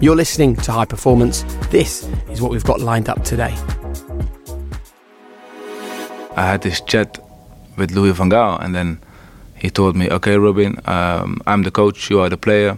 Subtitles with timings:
[0.00, 1.44] You're listening to High Performance.
[1.70, 3.54] This is what we've got lined up today.
[6.36, 7.18] I had this chat
[7.76, 8.98] with Louis van Gaal, and then
[9.54, 12.76] he told me, "Okay, Robin, um, I'm the coach, you are the player,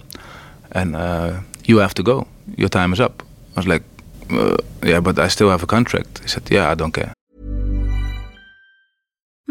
[0.72, 2.26] and uh, you have to go.
[2.56, 3.22] Your time is up."
[3.56, 3.82] I was like,
[4.30, 7.15] uh, "Yeah, but I still have a contract." He said, "Yeah, I don't care."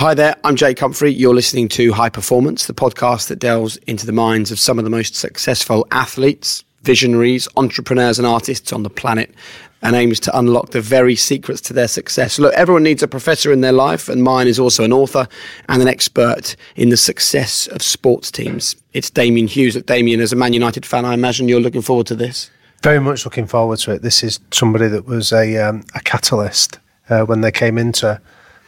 [0.00, 1.12] Hi there, I'm Jake Humphrey.
[1.12, 4.84] You're listening to High Performance, the podcast that delves into the minds of some of
[4.84, 9.34] the most successful athletes, visionaries, entrepreneurs, and artists on the planet,
[9.82, 12.38] and aims to unlock the very secrets to their success.
[12.38, 15.26] Look, everyone needs a professor in their life, and mine is also an author
[15.68, 18.76] and an expert in the success of sports teams.
[18.92, 19.74] It's Damian Hughes.
[19.74, 22.52] At Damian, as a Man United fan, I imagine you're looking forward to this.
[22.84, 24.02] Very much looking forward to it.
[24.02, 26.78] This is somebody that was a um, a catalyst
[27.10, 28.20] uh, when they came into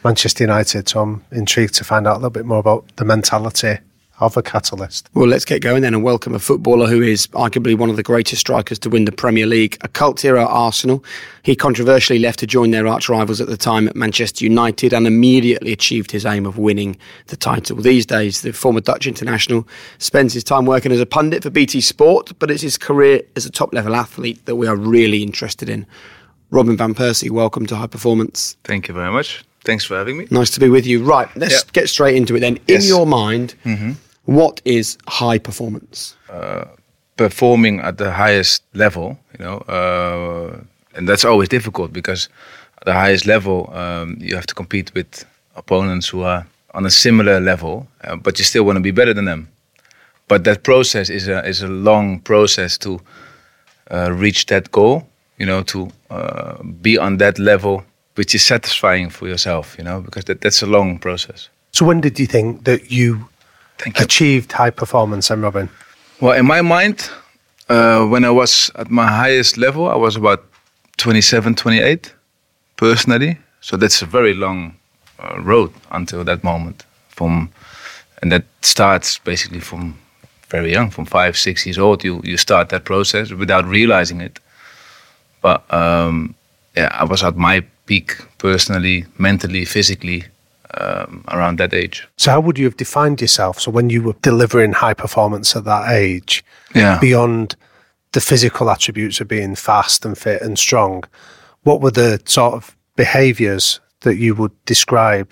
[0.03, 0.89] Manchester United.
[0.89, 3.77] So I'm intrigued to find out a little bit more about the mentality
[4.21, 5.09] of a catalyst.
[5.15, 8.03] Well, let's get going then and welcome a footballer who is arguably one of the
[8.03, 11.03] greatest strikers to win the Premier League, a cult hero at Arsenal.
[11.41, 15.07] He controversially left to join their arch rivals at the time at Manchester United and
[15.07, 16.97] immediately achieved his aim of winning
[17.27, 17.77] the title.
[17.77, 21.81] These days, the former Dutch international spends his time working as a pundit for BT
[21.81, 25.67] Sport, but it's his career as a top level athlete that we are really interested
[25.67, 25.87] in.
[26.51, 28.55] Robin Van Persie, welcome to High Performance.
[28.63, 29.43] Thank you very much.
[29.63, 30.27] Thanks for having me.
[30.31, 31.03] Nice to be with you.
[31.03, 31.71] Right, let's Yeah.
[31.73, 32.57] get straight into it then.
[32.67, 32.87] In Yes.
[32.87, 33.53] your mind,
[34.25, 36.15] what is high performance?
[37.17, 40.57] performing at the highest level, you know, uh,
[40.97, 42.29] and that's always difficult because
[42.79, 46.89] at the highest level um, you have to compete with opponents who are on a
[46.89, 49.47] similar level, uh, but you still want to be better than them.
[50.27, 52.99] But that process is a is a long process to
[53.91, 55.03] uh, reach that goal,
[55.37, 57.83] you know, to uh, be on that level,
[58.15, 61.49] which is satisfying for yourself, you know, because that, that's a long process.
[61.71, 63.27] So when did you think that you
[63.85, 63.93] you.
[63.97, 65.69] achieved high performance, then, Robin?
[66.19, 67.09] Well, in my mind,
[67.69, 70.43] uh, when I was at my highest level, I was about
[70.97, 72.13] 27, 28
[72.77, 73.37] personally.
[73.61, 74.75] So that's a very long
[75.19, 76.85] uh, road until that moment.
[77.09, 77.49] From
[78.21, 79.97] and that starts basically from
[80.49, 82.03] very young, from five, six years old.
[82.03, 84.39] You you start that process without realizing it.
[85.41, 86.35] But um,
[86.75, 90.23] yeah, I was at my peak personally, mentally, physically,
[90.79, 92.07] um, around that age.
[92.17, 93.59] So how would you have defined yourself?
[93.59, 96.43] So when you were delivering high performance at that age,
[96.73, 96.99] Yeah.
[96.99, 97.55] beyond
[98.13, 101.03] the physical attributes of being fast and fit and strong,
[101.63, 105.27] what were the sort of behaviours that you would describe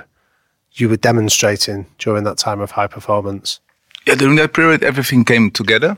[0.79, 3.59] you were demonstrating during that time of high performance?
[4.07, 5.97] yeah, during that period, everything came together.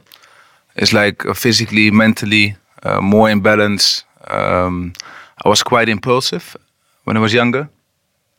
[0.75, 4.03] It's like uh, physically, mentally, uh, more in balance.
[4.27, 4.93] Um,
[5.43, 6.55] I was quite impulsive
[7.03, 7.69] when I was younger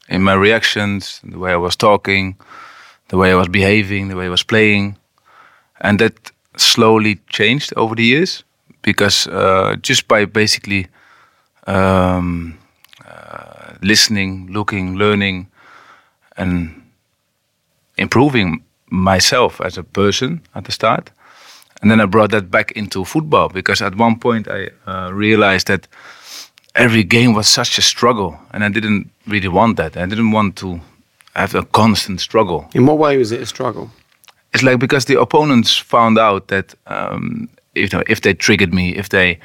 [0.09, 2.37] in my reactions, the way I was talking,
[3.09, 4.97] the way I was behaving, the way I was playing.
[5.81, 8.45] And that slowly changed over the years
[8.83, 10.87] because uh, just by basically
[11.67, 12.59] um,
[13.07, 15.49] uh, listening, looking, learning,
[16.37, 16.83] and
[17.97, 21.11] improving myself as a person at the start.
[21.81, 25.67] And then I brought that back into football because at one point I uh, realized
[25.67, 25.89] that
[26.75, 29.97] every game was such a struggle and I didn't really want that.
[29.97, 30.81] I didn't want to
[31.35, 32.69] have a constant struggle.
[32.75, 33.91] In what way was it a struggle?
[34.55, 38.73] It's like because the opponents found out that um, if, you know, if they triggered
[38.75, 39.39] me, if they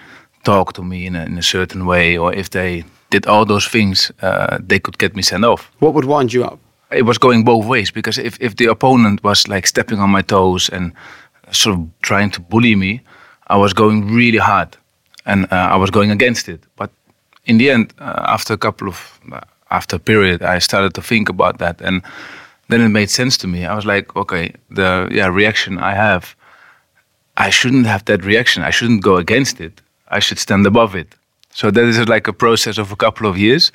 [0.43, 3.67] talked to me in a, in a certain way, or if they did all those
[3.67, 6.59] things, uh, they could get me sent off What would wind you up?
[6.91, 10.21] it was going both ways because if, if the opponent was like stepping on my
[10.21, 10.93] toes and
[11.51, 13.01] sort of trying to bully me,
[13.47, 14.77] I was going really hard
[15.25, 16.61] and uh, I was going against it.
[16.77, 16.89] But
[17.47, 19.39] in the end, uh, after a couple of uh,
[19.71, 22.01] after a period, I started to think about that, and
[22.69, 23.65] then it made sense to me.
[23.65, 26.35] I was like, okay, the yeah reaction I have,
[27.37, 28.63] I shouldn't have that reaction.
[28.63, 29.81] I shouldn't go against it.
[30.09, 31.15] I should stand above it.
[31.51, 33.71] So that is like a process of a couple of years,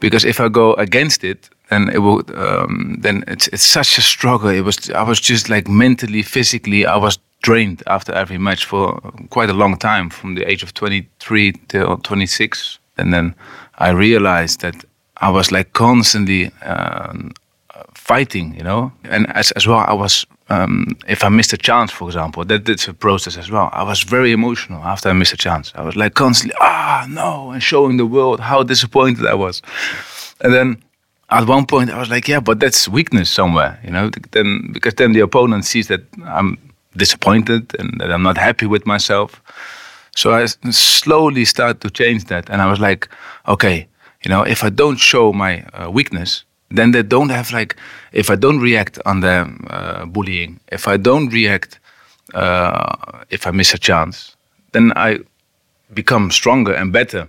[0.00, 2.22] because if I go against it, then it will.
[2.34, 4.50] Um, then it's it's such a struggle.
[4.50, 9.00] It was I was just like mentally, physically, I was drained after every match for
[9.30, 13.34] quite a long time, from the age of 23 till 26, and then
[13.78, 14.84] I realized that
[15.20, 17.32] I was like constantly um,
[17.94, 20.26] fighting, you know, and as as well I was.
[20.50, 23.68] Um, if I missed a chance, for example, that that's a process as well.
[23.72, 25.72] I was very emotional after I missed a chance.
[25.74, 29.62] I was like constantly, ah, no, and showing the world how disappointed I was.
[30.40, 30.82] And then
[31.28, 34.10] at one point, I was like, yeah, but that's weakness somewhere, you know.
[34.30, 36.56] Then because then the opponent sees that I'm
[36.96, 39.42] disappointed and that I'm not happy with myself.
[40.18, 43.08] So I slowly started to change that, and I was like,
[43.46, 43.86] okay,
[44.24, 46.44] you know, if I don't show my uh, weakness,
[46.76, 47.76] then they don't have like,
[48.12, 51.78] if I don't react on the uh, bullying, if I don't react,
[52.34, 52.96] uh,
[53.30, 54.34] if I miss a chance,
[54.72, 55.20] then I
[55.94, 57.28] become stronger and better.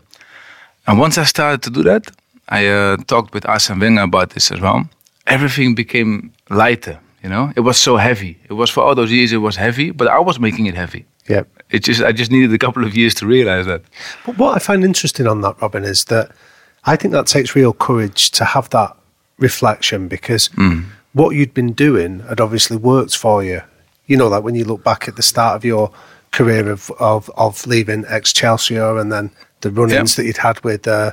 [0.87, 2.09] And once I started to do that,
[2.47, 4.89] I uh, talked with Arsene Wenger about this as well.
[5.27, 6.99] Everything became lighter.
[7.21, 8.39] You know, it was so heavy.
[8.49, 9.31] It was for all those years.
[9.31, 11.05] It was heavy, but I was making it heavy.
[11.29, 11.43] Yeah.
[11.69, 13.83] It just I just needed a couple of years to realize that.
[14.25, 16.31] But what I find interesting on that, Robin, is that
[16.85, 18.97] I think that takes real courage to have that
[19.37, 20.49] reflection because
[21.13, 23.61] what you'd been doing had obviously worked for you.
[24.07, 25.91] You know, like when you look back at the start of your
[26.31, 29.29] career of of, of leaving Excelsior and then
[29.61, 31.11] the run-ins that you'd had with uh,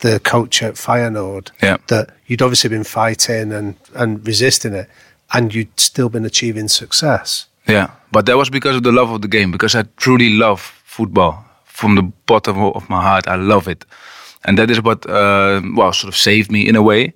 [0.00, 1.76] the coach at Feyenoord, Yeah.
[1.88, 4.88] that you'd obviously been fighting and, and resisting it,
[5.34, 7.47] and you'd still been achieving success.
[7.68, 9.50] Yeah, but that was because of the love of the game.
[9.50, 13.28] Because I truly love football from the bottom of my heart.
[13.28, 13.84] I love it,
[14.44, 17.12] and that is what uh, well sort of saved me in a way.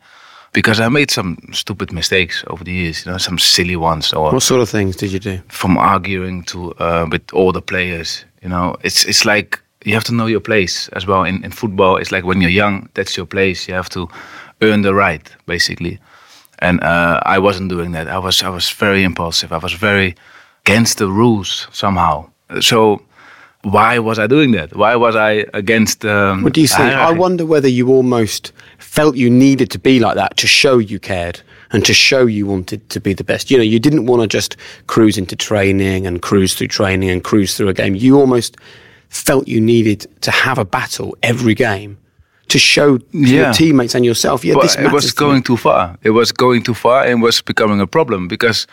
[0.53, 4.33] Because I made some stupid mistakes over the years, you know, some silly ones, or
[4.33, 5.41] What sort of things did you do?
[5.49, 8.25] from arguing to uh, with all the players.
[8.43, 11.25] You know, it's it's like you have to know your place as well.
[11.25, 13.67] In in football, it's like when you're young, that's your place.
[13.69, 14.09] You have to
[14.61, 15.99] earn the right, basically.
[16.59, 18.07] And uh, I wasn't doing that.
[18.07, 19.55] I was I was very impulsive.
[19.57, 20.15] I was very
[20.65, 22.31] against the rules somehow.
[22.61, 23.03] So
[23.63, 24.75] why was I doing that?
[24.77, 26.05] Why was I against?
[26.05, 26.81] Um, What do you think?
[26.81, 30.99] I wonder whether you almost felt you needed to be like that to show you
[30.99, 31.41] cared
[31.73, 33.51] and to show you wanted to be the best.
[33.51, 34.57] You know, you didn't want to just
[34.87, 37.95] cruise into training and cruise through training and cruise through a game.
[37.95, 38.57] You almost
[39.09, 41.97] felt you needed to have a battle every game
[42.49, 44.45] to show to your teammates and yourself.
[44.45, 45.31] Yeah, this it was to me.
[45.31, 45.97] going too far.
[46.03, 48.67] It was going too far and was becoming a problem because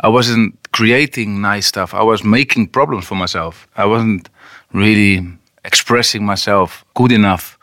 [0.00, 1.94] I wasn't creating nice stuff.
[1.94, 3.66] I was making problems for myself.
[3.76, 4.28] I wasn't
[4.72, 5.26] really
[5.64, 7.58] expressing myself good enough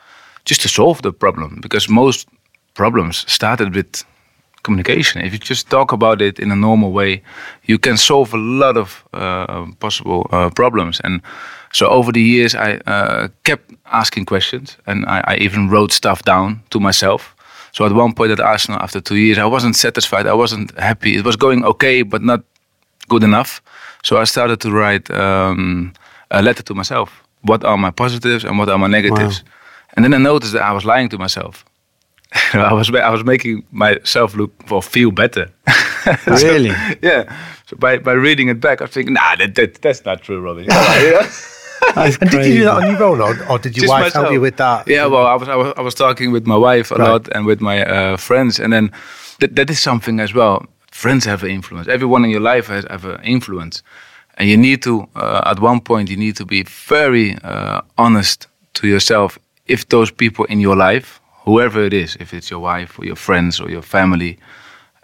[0.45, 2.27] just to solve the problem because most
[2.73, 4.05] problems started with
[4.63, 5.21] communication.
[5.21, 7.21] If you just talk about it in a normal way,
[7.63, 11.01] you can solve a lot of uh, possible uh, problems.
[11.03, 11.21] And
[11.73, 16.21] so over the years, I uh, kept asking questions, and I, I even wrote stuff
[16.23, 17.35] down to myself.
[17.77, 20.25] So at one point at Arsenal, after two years, I wasn't satisfied.
[20.25, 21.15] I wasn't happy.
[21.15, 22.41] It was going okay, but not
[23.07, 23.61] good enough.
[24.03, 25.93] So I started to write um,
[26.31, 27.09] a letter to myself.
[27.41, 29.43] What are my positives and what are my negatives?
[29.95, 31.65] And then I noticed that I was lying to myself.
[32.53, 35.45] I was I was making myself look or feel better.
[36.23, 36.73] So, Really?
[37.01, 37.23] yeah.
[37.65, 40.39] So by, by reading it back, I was thinking, nah, that, that, that's not true,
[40.39, 40.65] Robin.
[41.95, 44.23] And did you do that on your own, or, or did your Just wife myself.
[44.25, 44.87] help you with that?
[44.87, 47.09] Yeah, well, I was, I was I was talking with my wife a Right.
[47.11, 48.91] lot and with my uh, friends, and then
[49.39, 50.65] th- that is something as well.
[50.91, 51.87] Friends have an influence.
[51.87, 53.83] Everyone in your life has have an influence,
[54.37, 58.47] and you need to uh, at one point you need to be very uh, honest
[58.73, 59.37] to yourself.
[59.65, 63.17] If those people in your life, whoever it is, if it's your wife or your
[63.17, 64.37] friends or your family,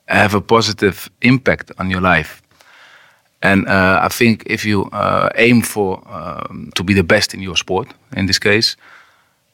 [0.08, 2.42] have a positive impact on your life.
[3.44, 7.42] And uh, I think if you uh, aim for um, to be the best in
[7.42, 8.78] your sport, in this case,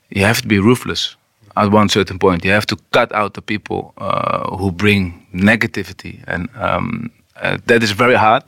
[0.10, 1.15] you have to be ruthless
[1.55, 2.46] at one certain point.
[2.46, 7.10] You have to cut out the people uh, who bring negativity, and um,
[7.41, 8.43] uh, that is very hard.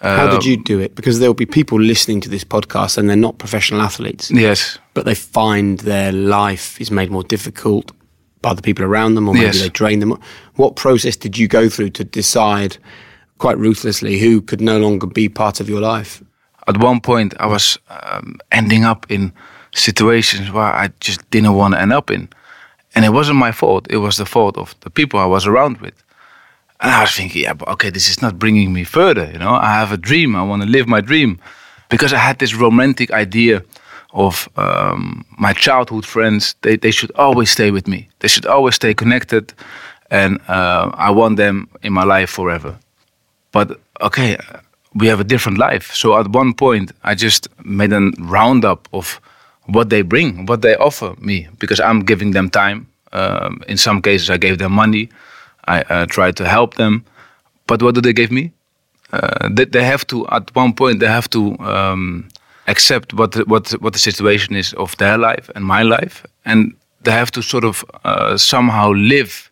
[0.00, 0.94] How did Um, you do it?
[0.94, 4.78] Because there will be people listening to this podcast and they're not professional athletes, Yes,
[4.94, 7.92] but they find their life is made more difficult
[8.42, 9.60] by the people around them, or maybe Yes.
[9.60, 10.18] they drain them.
[10.54, 12.76] What process did you go through to decide
[13.38, 16.22] quite ruthlessly who could no longer be part of your life?
[16.66, 19.32] at one point I was um, ending up in
[19.74, 22.28] situations where I just didn't want to end up in,
[22.94, 23.86] and it wasn't my fault.
[23.90, 26.02] It was the fault of the people I was around with.
[26.80, 29.30] And I was thinking, yeah, but okay, this is not bringing me further.
[29.32, 30.36] You know, I have a dream.
[30.36, 31.38] I want to live my dream,
[31.88, 33.62] because I had this romantic idea
[34.12, 36.54] of um, my childhood friends.
[36.62, 38.08] They they should always stay with me.
[38.18, 39.54] They should always stay connected,
[40.10, 42.78] and uh, I want them in my life forever.
[43.56, 44.36] But okay,
[44.92, 45.94] we have a different life.
[45.94, 49.18] So at one point, I just made a roundup of
[49.64, 52.86] what they bring, what they offer me, because I'm giving them time.
[53.12, 55.08] Um, in some cases, I gave them money.
[55.68, 57.02] I uh, tried to help them,
[57.66, 58.52] but what do they give me?
[59.12, 62.28] Uh, they, they have to at one point they have to um,
[62.66, 66.74] accept what the, what what the situation is of their life and my life, and
[67.04, 69.50] they have to sort of uh, somehow live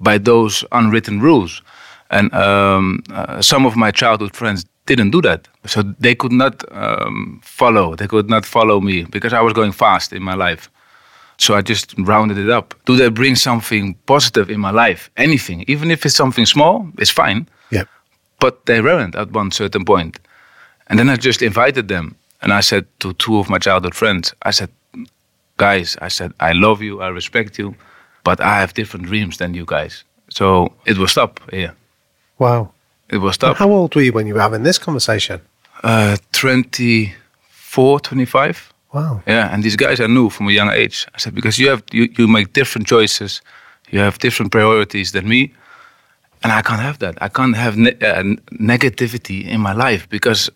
[0.00, 1.62] by those unwritten rules.
[2.10, 6.64] And um, uh, some of my childhood friends didn't do that, so they could not
[6.72, 7.94] um, follow.
[7.94, 10.70] They could not follow me because I was going fast in my life.
[11.36, 12.74] So I just rounded it up.
[12.86, 15.10] Do they bring something positive in my life?
[15.16, 17.46] Anything, even if it's something small, it's fine.
[17.70, 17.84] Yeah.
[18.40, 20.18] But they weren't at one certain point.
[20.88, 22.16] And then I just invited them.
[22.40, 24.70] And I said to two of my childhood friends, I said,
[25.56, 27.74] guys, I said, I love you, I respect you,
[28.24, 30.04] but I have different dreams than you guys.
[30.30, 31.74] So it will stop here.
[32.38, 32.72] Wow.
[33.10, 33.56] It was stop.
[33.56, 35.40] How old were you when you were having this conversation?
[35.82, 38.72] Uh, 24, 25.
[38.92, 39.22] Wow.
[39.26, 41.06] Yeah, and these guys I knew from a young age.
[41.14, 43.42] I said because you have you, you make different choices,
[43.90, 45.52] you have different priorities than me,
[46.42, 47.18] and I can't have that.
[47.20, 50.50] I can't have ne- uh, negativity in my life because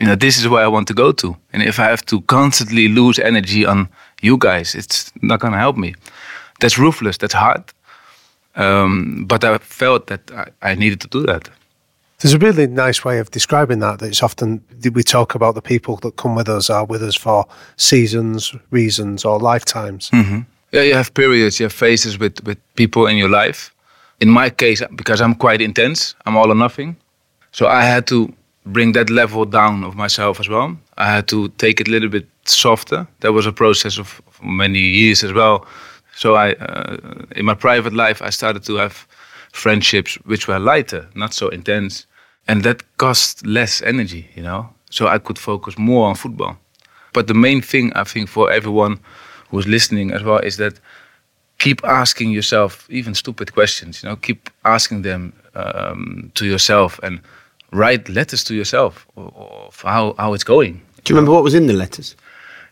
[0.00, 1.36] you know this is where I want to go to.
[1.52, 3.88] And if I have to constantly lose energy on
[4.20, 5.94] you guys, it's not gonna help me.
[6.60, 7.16] That's ruthless.
[7.18, 7.64] That's hard.
[8.58, 11.48] Um, but I felt that I, I needed to do that.
[12.18, 14.00] There's a really nice way of describing that.
[14.00, 14.60] That it's often
[14.92, 17.46] we talk about the people that come with us are with us for
[17.76, 20.10] seasons, reasons, or lifetimes.
[20.72, 23.72] Yeah, you have periods, you have phases with, with people in your life.
[24.20, 26.96] In my case, because I'm quite intense, I'm all or nothing.
[27.52, 28.34] So I had to
[28.66, 30.76] bring that level down of myself as well.
[30.98, 33.06] I had to take it a little bit softer.
[33.20, 35.66] That was a process of many years as well.
[36.18, 36.96] So I, uh,
[37.36, 39.06] in my private life, I started to have
[39.52, 42.06] friendships which were lighter, not so intense,
[42.48, 44.68] and that cost less energy, you know.
[44.90, 46.56] So I could focus more on football.
[47.12, 48.98] But the main thing I think for everyone
[49.50, 50.80] who's listening as well is that
[51.58, 54.02] keep asking yourself even stupid questions.
[54.02, 57.20] You know, keep asking them um, to yourself and
[57.70, 60.80] write letters to yourself of how how it's going.
[61.04, 62.16] Do you remember what was in the letters?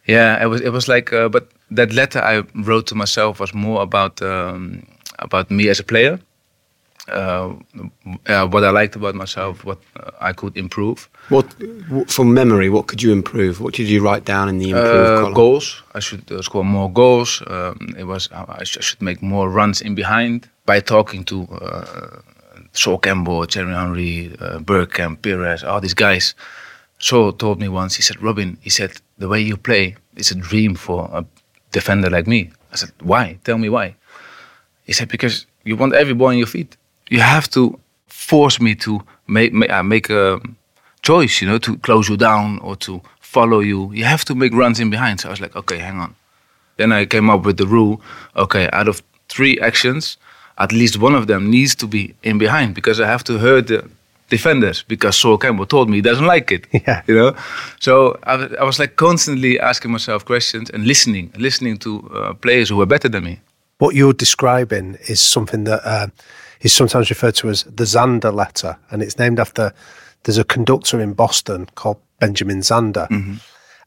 [0.06, 3.52] Yeah, it was it was like, uh, but that letter I wrote to myself was
[3.54, 4.82] more about um,
[5.18, 6.18] about me as a player,
[7.08, 7.52] uh,
[8.26, 11.08] uh, what I liked about myself, what uh, I could improve.
[11.28, 11.46] What,
[12.08, 12.68] from memory?
[12.68, 13.60] What could you improve?
[13.60, 15.34] What did you write down in the improve Uh, column?
[15.34, 15.82] goals.
[15.94, 17.42] I should uh, score more goals.
[17.46, 21.46] Um, it was I, sh- I should make more runs in behind by talking to
[21.60, 22.20] uh,
[22.72, 26.34] Sol Campbell, Thierry Henry, uh, Bergkamp, Pires, all these guys.
[26.98, 27.96] Sol told me once.
[27.96, 31.24] He said, "Robin," he said, "the way you play is a dream for a
[31.78, 32.40] defender like me."
[32.72, 33.24] I said, "Why?
[33.46, 33.86] Tell me why."
[34.88, 35.34] He said, "Because
[35.68, 36.70] you want every ball in your feet.
[37.14, 37.62] You have to
[38.28, 38.90] force me to
[39.36, 40.24] make make, uh, make a
[41.08, 42.92] choice, you know, to close you down or to
[43.34, 43.80] follow you.
[43.98, 46.10] You have to make runs in behind." So I was like, "Okay, hang on."
[46.78, 47.94] Then I came up with the rule.
[48.44, 48.96] Okay, out of
[49.34, 50.18] three actions,
[50.64, 53.66] at least one of them needs to be in behind because I have to hurt
[53.66, 53.80] the
[54.28, 56.66] defenders because Sol Campbell told me he doesn't like it.
[56.86, 57.02] Yeah.
[57.06, 57.36] You know,
[57.80, 62.34] so I, was- I was like constantly asking myself questions and listening, listening to uh,
[62.34, 63.40] players who were better than me.
[63.78, 66.06] What you're describing is something that uh,
[66.60, 69.72] is sometimes referred to as the Zander letter, and it's named after.
[70.22, 73.06] There's a conductor in Boston called Benjamin Zander,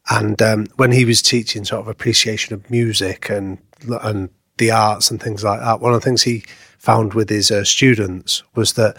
[0.08, 3.58] and um, when he was teaching sort of appreciation of music and
[4.02, 6.44] and the arts and things like that, one of the things he
[6.78, 8.96] found with his uh, students was that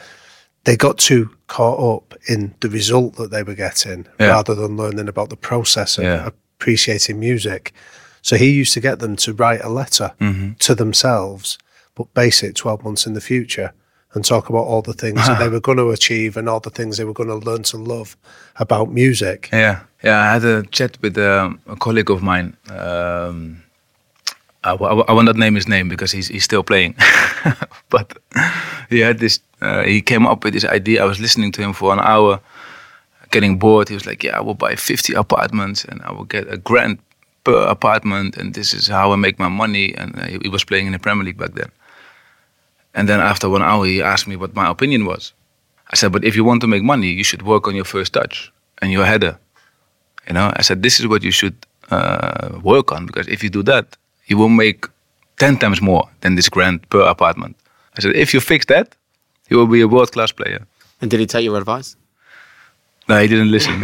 [0.63, 4.27] they got too caught up in the result that they were getting Yeah.
[4.29, 6.27] rather than learning about the process of Yeah.
[6.27, 7.73] appreciating music.
[8.21, 10.11] So he used to get them to write a letter
[10.59, 11.57] to themselves,
[11.95, 13.73] but base it 12 months in the future
[14.13, 16.69] and talk about all the things that they were going to achieve and all the
[16.69, 18.15] things they were going to learn to love
[18.57, 19.49] about music.
[19.51, 20.19] Yeah, yeah.
[20.21, 22.55] I had a chat with um, a colleague of mine.
[22.69, 23.63] Um,
[24.63, 26.93] I, w- I will not name his name because he's he's still playing.
[27.89, 28.17] but
[28.89, 29.39] he had this.
[29.61, 31.03] Uh, he came up with this idea.
[31.03, 32.39] I was listening to him for an hour,
[33.29, 33.89] getting bored.
[33.89, 36.97] He was like, "Yeah, I will buy 50 apartments and I will get a grand
[37.43, 40.87] per apartment, and this is how I make my money." And uh, he, was playing
[40.87, 41.71] in the Premier League back then.
[42.93, 45.33] And then after one hour, he asked me what my opinion was.
[45.91, 48.13] I said, "But if you want to make money, you should work on your first
[48.13, 48.51] touch
[48.81, 49.37] and your header."
[50.27, 51.55] You know, I said, "This is what you should
[51.91, 53.85] uh, work on because if you do that,
[54.25, 54.85] you will make
[55.37, 57.55] ten times more than this grand per apartment."
[57.97, 58.95] I said, "If you fix that,
[59.51, 60.65] you will be a world class player."
[61.01, 61.95] And did he take your advice?
[63.07, 63.83] No, he didn't listen.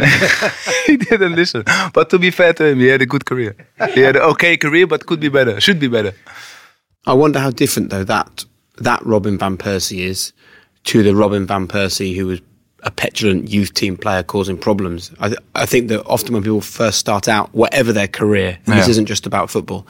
[0.86, 1.64] he didn't listen.
[1.92, 3.54] But to be fair to him, he had a good career.
[3.92, 5.60] He had an okay career, but could be better.
[5.60, 6.14] Should be better.
[7.06, 8.44] I wonder how different though that
[8.78, 10.32] that Robin van Persie is
[10.84, 12.40] to the Robin van Persie who was
[12.84, 15.10] a petulant youth team player causing problems.
[15.18, 18.78] I, th- I think that often when people first start out, whatever their career, and
[18.78, 19.86] this isn't just about football,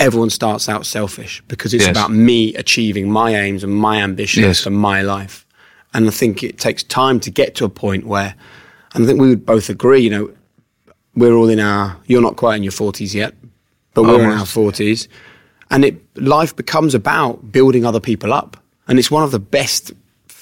[0.00, 1.90] everyone starts out selfish because it's Yes.
[1.90, 4.60] about me achieving my aims and my ambitions Yes.
[4.62, 5.46] for my life.
[5.94, 8.34] And I think it takes time to get to a point where,
[8.94, 10.30] and I think we would both agree, you know,
[11.14, 13.34] we're all in our, you're not quite in your 40s yet,
[13.94, 15.06] but we're in our 40s.
[15.70, 18.56] And it, life becomes about building other people up.
[18.88, 19.92] And it's one of the best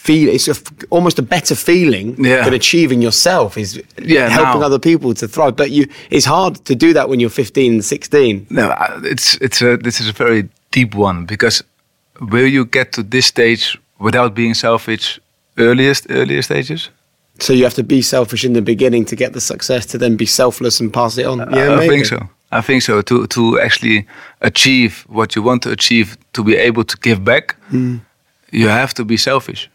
[0.08, 0.28] feel.
[0.34, 2.44] It's a f almost a better feeling Yeah.
[2.44, 3.70] than achieving yourself is
[4.16, 5.54] Yeah, helping now- other people to thrive.
[5.56, 8.46] But you, it's hard to do that when you're 15, 16.
[8.48, 8.64] No,
[9.12, 11.64] it's it's a this is a very deep one because
[12.20, 13.64] will you get to this stage
[13.98, 15.20] without being selfish
[15.56, 16.90] earliest earlier stages?
[17.40, 20.16] So you have to be selfish in the beginning to get the success, to then
[20.16, 21.40] be selfless and pass it on.
[21.40, 21.88] I- I maybe.
[21.88, 22.18] think so.
[22.58, 23.02] I think so.
[23.02, 24.06] To to actually
[24.40, 27.96] achieve what you want to achieve, to be able to give back, hmm.
[28.50, 29.68] you have to be selfish.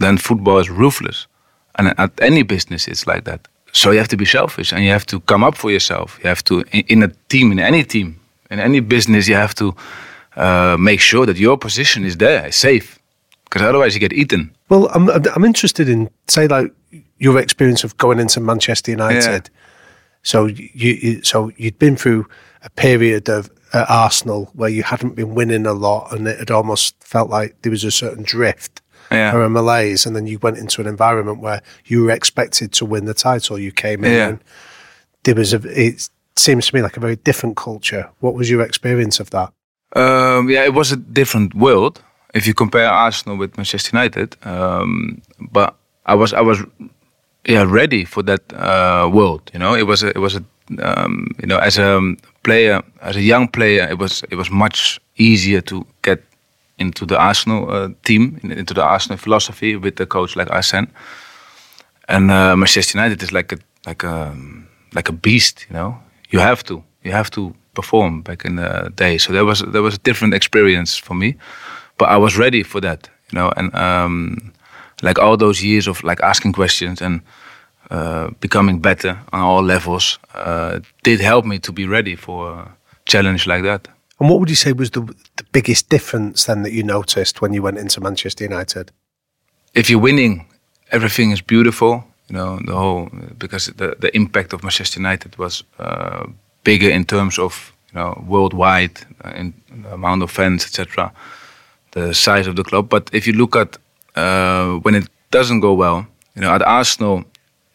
[0.00, 1.26] Then football is ruthless,
[1.74, 3.48] and at any business it's like that.
[3.72, 6.18] So you have to be selfish, and you have to come up for yourself.
[6.22, 8.18] You have to in, in a team, in any team,
[8.50, 9.74] in any business, you have to
[10.36, 12.98] uh, make sure that your position is there, is safe,
[13.44, 14.50] because otherwise you get eaten.
[14.68, 16.72] Well, I'm I'm interested in say like
[17.18, 19.50] your experience of going into Manchester United.
[20.22, 22.26] So you, you so you'd been through
[22.62, 26.50] a period of at Arsenal where you hadn't been winning a lot, and it had
[26.50, 28.80] almost felt like there was a certain drift
[29.10, 29.34] Yeah.
[29.34, 32.84] or a malaise, and then you went into an environment where you were expected to
[32.86, 33.58] win the title.
[33.58, 34.28] You came in, Yeah.
[34.28, 34.38] and
[35.24, 35.60] there was a.
[35.64, 38.08] It seems to me like a very different culture.
[38.20, 39.52] What was your experience of that?
[39.96, 42.00] Um, yeah, it was a different world
[42.34, 44.36] if you compare Arsenal with Manchester United.
[44.46, 45.20] Um,
[45.52, 45.74] but
[46.06, 46.58] I was I was
[47.48, 49.50] yeah ready for that uh, world.
[49.52, 50.42] You know, it was a, it was a
[50.82, 52.00] um, you know as a
[52.42, 56.22] player as a young player it was it was much easier to get
[56.80, 60.88] into the Arsenal uh, team into the Arsenal philosophy with a coach like Arsene.
[62.08, 64.34] And uh, Manchester United is like a like a
[64.94, 65.94] like a beast, you know.
[66.30, 69.18] You have to you have to perform back in the day.
[69.18, 71.36] So there was there was a different experience for me,
[71.98, 73.52] but I was ready for that, you know.
[73.56, 74.52] And um,
[75.02, 77.20] like all those years of like asking questions and
[77.90, 82.76] uh, becoming better on all levels uh, did help me to be ready for a
[83.04, 83.88] challenge like that.
[84.20, 85.00] And what would you say was the
[85.36, 88.92] the biggest difference then that you noticed when you went into Manchester United?
[89.74, 90.46] if you're winning,
[90.90, 92.04] everything is beautiful.
[92.28, 96.26] You know the whole because the the impact of Manchester United was uh,
[96.62, 101.12] bigger in terms of you know worldwide uh, in the amount of fans, etc.
[101.90, 102.88] The size of the club.
[102.88, 103.78] But if you look at
[104.16, 107.24] uh, when it doesn't go well, you know at Arsenal,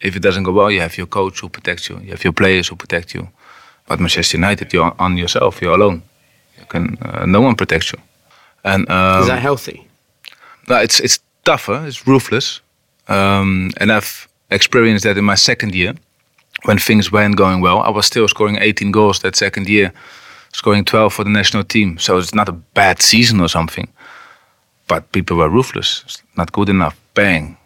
[0.00, 2.32] if it doesn't go well, you have your coach who protects you, you have your
[2.32, 3.28] players who protect you.
[3.86, 6.02] But Manchester United, you're on yourself, you're alone.
[6.68, 7.98] Can uh, no one protects you.
[8.64, 9.86] And um, Is that healthy?
[10.68, 11.84] no, it's it's tougher.
[11.86, 12.60] It's ruthless,
[13.08, 15.94] um, and I've experienced that in my second year
[16.64, 17.80] when things weren't going well.
[17.80, 19.92] I was still scoring 18 goals that second year,
[20.52, 21.98] scoring 12 for the national team.
[21.98, 23.88] So it's not a bad season or something,
[24.88, 26.02] but people were ruthless.
[26.06, 26.96] It's not good enough.
[27.14, 27.56] Bang.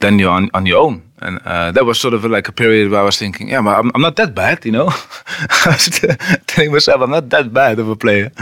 [0.00, 1.02] Then you're on, on your own.
[1.18, 3.78] And uh, that was sort of like a period where I was thinking, yeah, but
[3.78, 4.88] I'm, I'm not that bad, you know.
[4.88, 6.00] I was
[6.46, 8.32] telling myself, I'm not that bad of a player.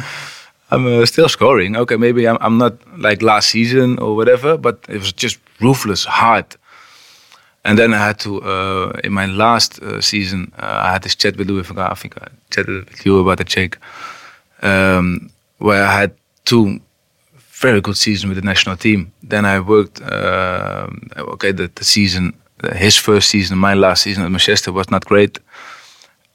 [0.71, 1.77] I'm uh, still scoring.
[1.77, 6.05] Okay, maybe I'm, I'm not like last season or whatever, but it was just ruthless,
[6.05, 6.47] hard.
[7.65, 11.15] And then I had to, uh, in my last uh, season, uh, I had this
[11.15, 11.91] chat with Louis van Gaal.
[11.91, 13.79] I think I chatted with you about the check,
[14.63, 16.81] um, where I had two
[17.61, 19.13] very good season with the national team.
[19.23, 22.33] Then I worked, um okay, the, the season,
[22.75, 25.39] his first season, my last season at Manchester was not great.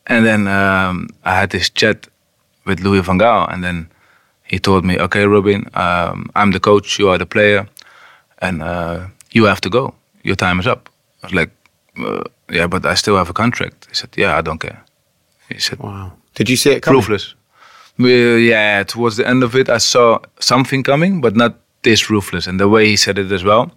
[0.08, 2.08] And then um, I had this chat
[2.66, 3.88] with Louis van Gaal, and then
[4.44, 7.68] he told me, "Okay, Robin, um, I'm the coach, you are the player,
[8.40, 9.94] and uh, you have to go.
[10.24, 10.90] Your time is up."
[11.24, 11.52] I was like,
[11.98, 14.84] uh, "Yeah, but I still have a contract." He said, "Yeah, I don't care."
[15.50, 16.14] He said, Wow.
[16.36, 17.02] Did you see it coming?
[18.00, 22.48] Uh, yeah, towards the end of it, I saw something coming, but not this ruthless,
[22.48, 23.72] and the way he said it as well.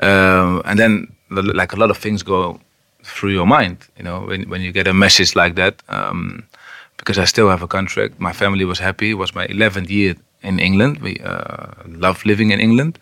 [0.00, 2.60] Um, and then, like a lot of things go
[3.02, 5.82] through your mind, you know, when when you get a message like that.
[5.88, 6.44] Um,
[6.98, 8.20] because I still have a contract.
[8.20, 9.10] My family was happy.
[9.10, 10.98] It was my 11th year in England.
[10.98, 12.98] We uh, love living in England.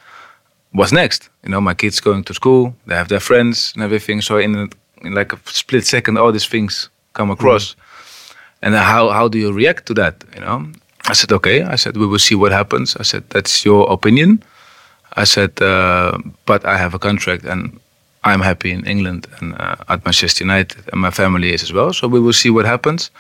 [0.73, 1.29] What's next?
[1.43, 2.75] You know, my kids going to school.
[2.87, 4.21] They have their friends and everything.
[4.21, 4.71] So in,
[5.03, 7.75] in like a split second, all these things come across.
[8.63, 10.25] And how how do you react to that?
[10.35, 10.73] You know,
[11.09, 11.63] I said okay.
[11.63, 12.97] I said we will see what happens.
[12.97, 14.43] I said that's your opinion.
[15.17, 17.81] I said, uh, but I have a contract and
[18.23, 21.93] I'm happy in England and uh, at Manchester United, and my family is as well.
[21.93, 23.11] So we will see what happens.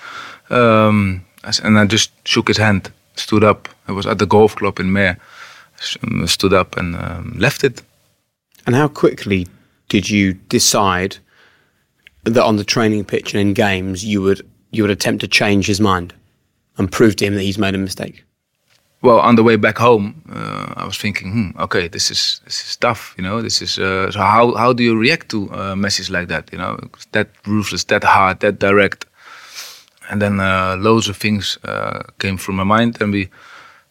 [0.50, 1.24] Um,
[1.62, 3.68] and I just shook his hand, stood up.
[3.88, 5.16] I was at the golf club in Mere,
[6.02, 7.82] um, stood up and um, left it.
[8.66, 9.46] And how quickly
[9.88, 11.18] did you decide
[12.24, 14.42] that on the training pitch and in games you would
[14.76, 16.14] you would attempt to change his mind
[16.78, 18.26] and prove to him that he's made a mistake?
[19.06, 22.66] well, on the way back home, uh, I was thinking, hmm, okay, this is this
[22.66, 23.42] is tough, you know.
[23.42, 26.58] This is uh, so how how do you react to a message like that, you
[26.58, 26.78] know,
[27.12, 29.06] that ruthless, that hard, that direct,
[30.10, 33.28] and then uh, loads of things uh, came through my mind, and we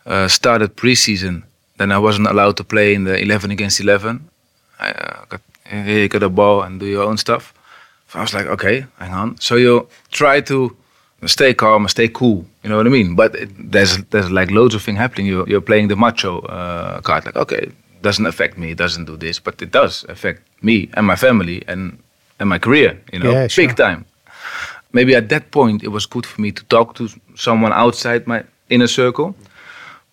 [0.06, 1.44] uh, started preseason.
[1.78, 4.30] Then I wasn't allowed to play in the eleven against eleven.
[4.80, 4.92] I
[5.30, 7.54] got here you got a ball and do your own stuff.
[8.16, 9.38] So I was like, okay, hang on.
[9.42, 10.76] So you try to
[11.26, 12.46] stay calm, stay cool.
[12.64, 13.16] You know what I mean?
[13.16, 15.28] But it, there's there's like loads of things happening.
[15.28, 17.26] You're you're playing the macho uh, card.
[17.26, 18.72] Like okay, doesn't affect me.
[18.72, 21.98] It doesn't do this, but it does affect me and my family and
[22.40, 22.98] and my career.
[23.12, 23.68] You know, Yeah, sure.
[23.68, 24.06] big time.
[24.94, 28.44] Maybe at that point it was good for me to talk to someone outside my
[28.70, 29.36] inner circle,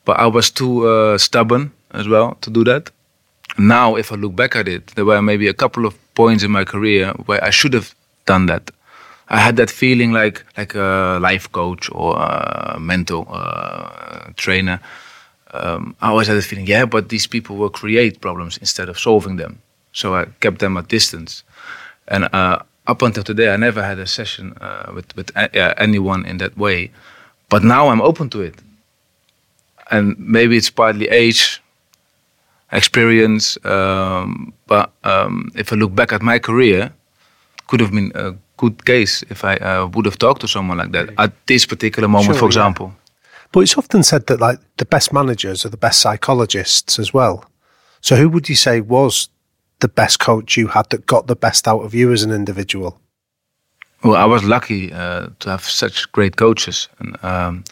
[0.05, 2.91] but I was too uh, stubborn as well to do that.
[3.59, 6.51] Now, if I look back at it, there were maybe a couple of points in
[6.51, 7.95] my career where I should have
[8.27, 8.71] done that.
[9.29, 14.81] I had that feeling like like a life coach or a mental uh, trainer.
[15.55, 18.99] Um, I always had the feeling, yeah, but these people will create problems instead of
[18.99, 19.59] solving them.
[19.93, 21.45] So I kept them at distance.
[22.09, 26.25] And uh, up until today, I never had a session uh, with with uh, anyone
[26.27, 26.91] in that way.
[27.49, 28.55] But now I'm open to it.
[29.91, 31.62] And maybe it's partly age,
[32.73, 33.59] experience.
[33.65, 36.93] Um, but um, if I look back at my career,
[37.67, 40.93] could have been a good case if I uh, would have talked to someone like
[40.93, 42.49] that at this particular moment, Sure, for yeah.
[42.49, 42.93] example.
[43.53, 47.45] But it's often said that like the best managers are the best psychologists as well.
[48.01, 49.29] So who would you say was
[49.81, 52.99] the best coach you had that got the best out of you as an individual?
[54.03, 56.89] Well, I was lucky uh, to have such great coaches.
[56.99, 57.65] And, um,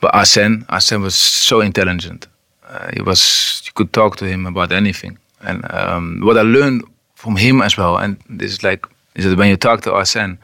[0.00, 2.26] but Arsene, Arsene was so intelligent.
[2.68, 5.18] Uh, he was you could talk to him about anything.
[5.42, 6.82] And um, what I learned
[7.14, 10.38] from him as well, and this is like, is that when you talk to Arsene,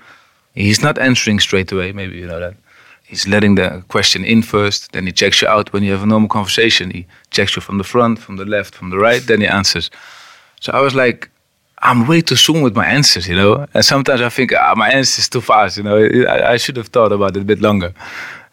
[0.54, 1.92] he's not answering straight away.
[1.92, 2.54] Maybe you know that.
[3.04, 6.06] He's letting the question in first, then he checks you out when you have a
[6.06, 6.90] normal conversation.
[6.90, 9.90] He checks you from the front, from the left, from the right, then he answers.
[10.60, 11.28] So I was like,
[11.82, 13.66] I'm way too soon with my answers, you know.
[13.74, 15.98] And sometimes I think ah, my answer is too fast, you know.
[16.26, 17.92] I, I should have thought about it a bit longer.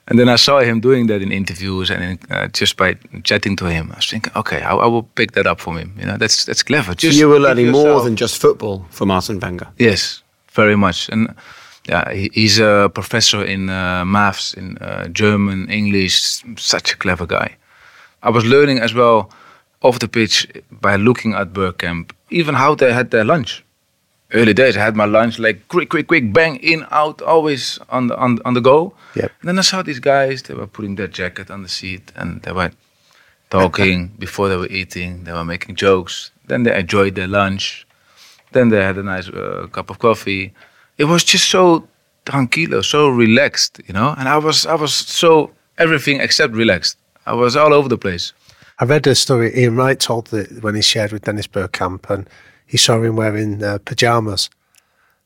[0.10, 3.56] And then I saw him doing that in interviews and in, uh, just by chatting
[3.58, 3.92] to him.
[3.92, 5.94] I was thinking, okay, I, I will pick that up from him.
[6.00, 6.96] You know, that's that's clever.
[6.98, 9.68] So you were learning more than just football from Arsene Wenger.
[9.78, 11.10] Yes, very much.
[11.10, 11.36] And
[11.88, 16.44] yeah, he, he's a professor in uh, maths, in uh, German, English.
[16.58, 17.56] Such a clever guy.
[18.24, 19.30] I was learning as well
[19.82, 23.64] off the pitch by looking at Bergkamp, even how they had their lunch.
[24.32, 28.08] Early days, I had my lunch like quick, quick, quick, bang, in, out, always on
[28.08, 28.94] the on, on the go.
[29.16, 29.32] Yep.
[29.42, 30.44] And then I saw these guys.
[30.44, 32.72] They were putting their jacket on the seat, and they were
[33.50, 35.24] talking before they were eating.
[35.24, 36.32] They were making jokes.
[36.46, 37.88] Then they enjoyed their lunch.
[38.52, 40.54] Then they had a nice uh, cup of coffee.
[40.98, 41.88] It was just so
[42.26, 44.14] tranquilo, so relaxed, you know.
[44.18, 46.98] And I was, I was so everything except relaxed.
[47.26, 48.34] I was all over the place.
[48.80, 52.30] I read a story Ian Wright told that when he shared with Dennis Bergkamp and
[52.70, 54.50] he saw him wearing uh, pajamas.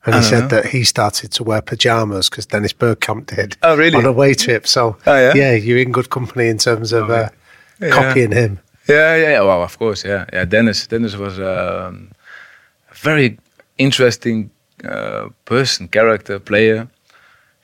[0.06, 0.48] And he said know.
[0.50, 3.96] that he started to wear pajamas because Dennis Bergkamp did Oh, really?
[3.96, 4.68] on a way trip.
[4.68, 5.54] So, Oh, yeah?
[5.54, 7.30] you're in good company in terms of uh,
[7.80, 7.90] Yeah.
[7.92, 8.60] copying him.
[8.90, 9.42] Yeah, yeah, yeah.
[9.42, 10.46] Well, of course, yeah, yeah.
[10.46, 12.12] Dennis, Dennis was um,
[12.92, 13.38] a very
[13.78, 14.50] interesting
[14.84, 16.88] uh, person, character, player.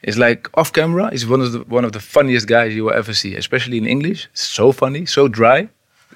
[0.01, 1.09] He's like off camera.
[1.11, 3.85] He's one of the one of the funniest guys you will ever see, especially in
[3.85, 4.29] English.
[4.33, 5.67] So funny, so dry.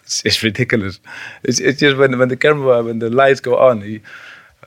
[0.03, 0.99] It's, it's ridiculous.
[1.43, 4.01] It's, it's just when when the camera when the lights go on, he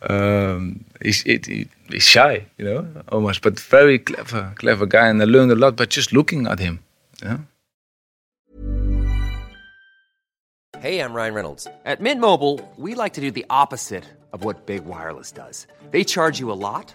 [0.09, 5.09] um, he's he, he's shy, you know, almost, but very clever, clever guy.
[5.09, 6.81] And I learned a lot by just looking at him.
[10.81, 11.67] Hey, I'm Ryan Reynolds.
[11.85, 15.67] At Mint Mobile, we like to do the opposite of what Big Wireless does.
[15.91, 16.95] They charge you a lot,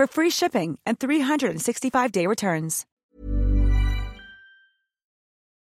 [0.00, 2.86] for free shipping and 365-day returns.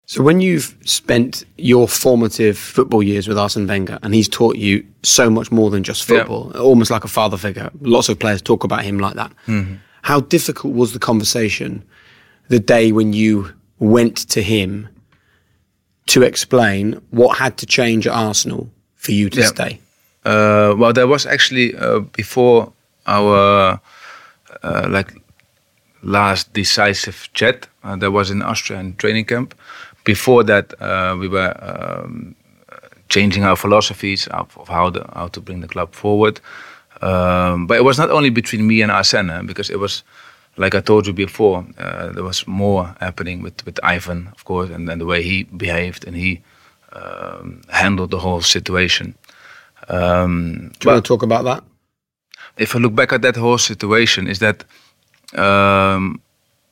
[0.08, 4.84] So when you've spent your formative football years with Arsene Wenger and he's taught you
[5.04, 6.18] so much more than just Yeah.
[6.20, 7.70] football, almost like a father figure.
[7.82, 9.32] Lots of players talk about him like that.
[10.02, 11.84] How difficult was the conversation
[12.50, 14.90] the day when you went to him
[16.08, 19.48] to explain what had to change at Arsenal for you to Yeah.
[19.48, 19.80] stay?
[20.26, 22.74] Uh, well, there was actually uh, before
[23.06, 23.78] our uh,
[24.90, 25.14] like
[26.06, 27.68] last decisive chat.
[27.84, 29.56] Uh, there was in Austrian training camp.
[30.04, 32.36] Before that, uh, we were um,
[33.10, 36.40] changing our philosophies of, of how the, how to bring the club forward.
[37.02, 40.04] Um, but it was not only between me and Arsene, eh, because it was
[40.58, 41.66] like I told you before.
[41.78, 45.44] Uh, there was more happening with with Ivan, of course, and, and the way he
[45.44, 46.42] behaved and he
[46.94, 49.16] um, handled the whole situation.
[49.90, 51.64] Um, Do you want to talk about that?
[52.58, 54.64] If I look back at that whole situation, is that
[55.38, 56.22] um,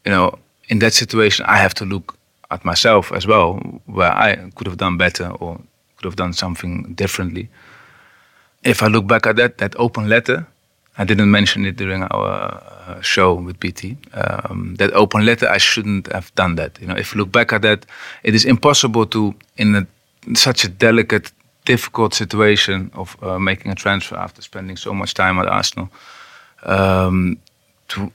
[0.05, 0.37] you know
[0.69, 2.17] in that situation I have to look
[2.51, 5.59] at myself as well, where I could have done better or
[5.97, 7.49] could have done something differently.
[8.63, 10.47] If I look back at that that open letter,
[10.97, 13.97] I didn't mention it during our uh, show with BT.
[14.13, 16.79] Um, that open letter, I shouldn't have done that.
[16.79, 17.85] You know, if you look back at that,
[18.23, 19.87] it is impossible to in a,
[20.35, 21.31] such a delicate,
[21.65, 25.89] difficult situation of uh, making a transfer after spending so much time at Arsenal,
[26.63, 27.37] um,
[27.87, 28.11] to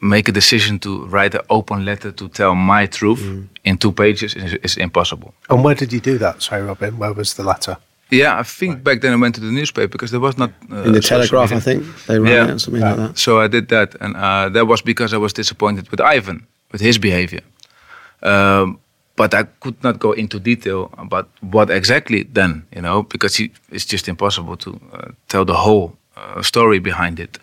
[0.00, 3.20] make a decision to write an open letter to tell my truth
[3.64, 5.32] in two pages is, is impossible.
[5.48, 6.42] And where did you do that?
[6.42, 6.98] Sorry, Robin.
[6.98, 7.76] Where was the letter?
[8.10, 10.82] Yeah, I think back then I went to the newspaper because there was not uh,
[10.84, 11.56] In the Telegraph, media.
[11.56, 12.48] I think they ran Yeah.
[12.48, 13.18] it or something like that.
[13.18, 16.82] So I did that, and uh, that was because I was disappointed with Ivan, with
[16.82, 17.40] his behavior.
[18.22, 18.78] Um,
[19.16, 23.84] but I could not go into detail about what exactly then, you know, because it's
[23.92, 27.38] just impossible to uh, tell the whole uh, story behind it.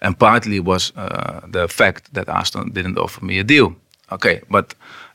[0.00, 3.74] And partly was uh, the fact that Arsenal didn't offer me a deal.
[4.12, 4.74] Okay, but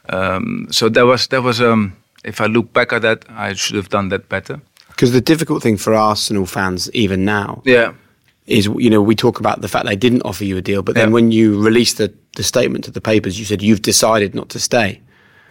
[0.09, 1.59] um, so that was that was.
[1.61, 4.59] Um, if I look back at that, I should have done that better.
[4.87, 7.93] Because the difficult thing for Arsenal fans, even now, Yeah,
[8.47, 10.95] is you know we talk about the fact they didn't offer you a deal, but
[10.95, 11.13] then Yeah.
[11.13, 14.59] when you released the, the statement to the papers, you said you've decided not to
[14.59, 14.99] stay.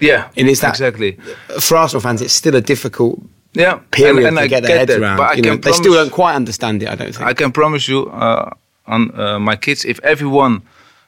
[0.00, 1.18] Yeah, And is that exactly?
[1.60, 2.20] for Arsenal fans?
[2.22, 3.18] It's still a difficult
[3.54, 5.16] Yeah, period and, and to I get their heads that, around.
[5.16, 6.88] But I You know, can they still promise- don't quite understand it.
[6.88, 7.30] I don't think.
[7.30, 8.50] I can promise you, uh,
[8.86, 10.60] on uh, my kids, if everyone,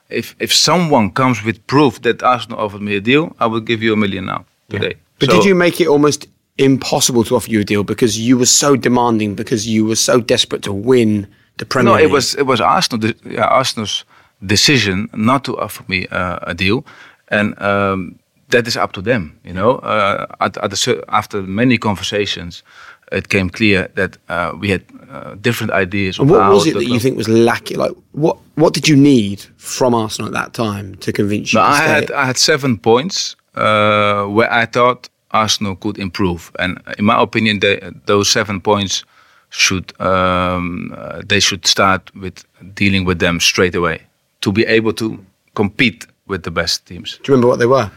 [0.09, 3.81] if if someone comes with proof that Arsenal offered me a deal, I will give
[3.85, 4.95] you a million now today.
[5.19, 6.27] but So- did you make it almost
[6.57, 10.19] impossible to offer you a deal because you were so demanding, because you were so
[10.21, 11.25] desperate to win
[11.57, 14.05] the Premier No, it was it was Arsenal, yeah, Arsenal's
[14.45, 16.83] decision not to offer me uh, a deal,
[17.27, 18.15] and um,
[18.51, 19.39] that is up to them.
[19.43, 22.63] You know, uh, at, at cer- after many conversations,
[23.11, 26.19] it came clear that uh, we had uh, different ideas.
[26.19, 27.77] And what was it that you think was lacking?
[27.77, 31.65] Like, what what did you need from Arsenal at that time to convince you No,
[31.65, 36.79] to I had I had seven points uh, where I thought Arsenal could improve, and
[36.97, 39.03] in my opinion, they, those seven points
[39.49, 44.01] should um, uh, they should start with dealing with them straight away
[44.39, 45.19] to be able to
[45.53, 47.19] compete with the best teams.
[47.23, 47.91] Do you remember what they were?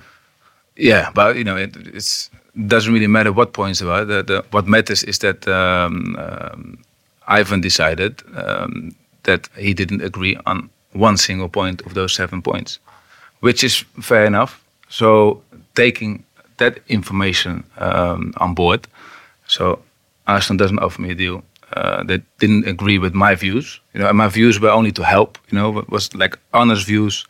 [0.77, 2.31] Yeah, but you know, it it's,
[2.67, 4.05] doesn't really matter what points there are.
[4.05, 6.79] The, the, what matters is that um, um,
[7.27, 12.79] Ivan decided um, that he didn't agree on one single point of those seven points,
[13.41, 14.63] which is fair enough.
[14.89, 15.43] So
[15.75, 16.25] taking
[16.59, 18.87] that information um, on board,
[19.47, 19.81] so
[20.27, 21.43] Arsenal doesn't offer me a deal.
[21.73, 23.81] Uh, that didn't agree with my views.
[23.95, 25.39] You know, and my views were only to help.
[25.51, 27.27] You know, was like honest views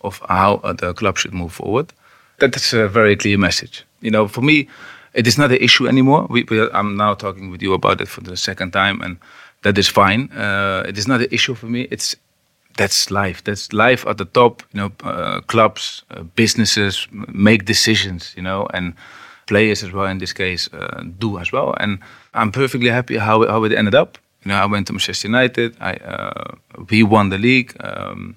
[0.00, 1.92] of how the club should move forward.
[2.38, 3.84] That is a very clear message.
[4.00, 4.68] You know, for me,
[5.14, 6.26] it is not an issue anymore.
[6.28, 9.16] We, we, I'm now talking with you about it for the second time, and
[9.62, 10.30] that is fine.
[10.32, 11.88] Uh, it is not an issue for me.
[11.90, 12.16] It's
[12.76, 13.42] that's life.
[13.44, 14.62] That's life at the top.
[14.72, 18.34] You know, uh, clubs, uh, businesses make decisions.
[18.36, 18.94] You know, and
[19.46, 21.74] players as well in this case uh, do as well.
[21.80, 22.00] And
[22.34, 24.18] I'm perfectly happy how how it ended up.
[24.44, 25.76] You know, I went to Manchester United.
[25.80, 26.54] I uh,
[26.90, 27.74] we won the league.
[27.80, 28.36] Um,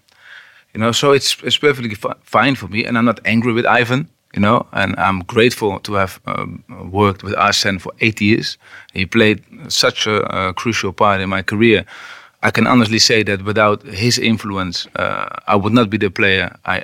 [0.73, 3.65] You know, so it's it's perfectly fi- fine for me, and I'm not angry with
[3.65, 4.07] Ivan.
[4.35, 8.59] You know, and I'm grateful to have um, worked with Arsene for eight years.
[8.93, 11.83] He played such a, a crucial part in my career.
[12.43, 16.55] I can honestly say that without his influence, uh, I would not be the player
[16.63, 16.83] I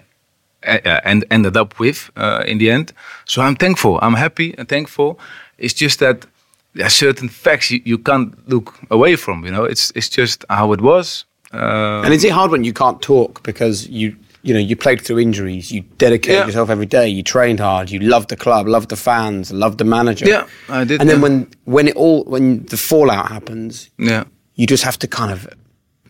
[0.66, 2.94] and ended up with uh, in the end.
[3.26, 4.00] So I'm thankful.
[4.02, 5.20] I'm happy and thankful.
[5.58, 6.26] It's just that
[6.74, 9.46] there are certain facts you, you can't look away from.
[9.46, 11.26] You know, it's it's just how it was.
[11.54, 15.02] Uh, And is it hard when you can't talk because you you know you played
[15.02, 16.46] through injuries, you dedicate Yeah.
[16.46, 19.86] yourself every day, you trained hard, you loved the club, loved the fans, loved the
[19.86, 20.28] manager.
[20.28, 21.24] Yeah, I did, And then yeah.
[21.24, 24.24] when when it all when the fallout happens, yeah,
[24.56, 25.48] you just have to kind of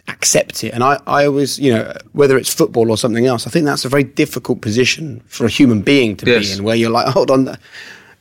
[0.08, 0.74] accept it.
[0.74, 3.86] And I, I always, you know, whether it's football or something else, I think that's
[3.86, 7.32] a very difficult position for a human being to be in, where you're like, hold
[7.32, 7.58] on,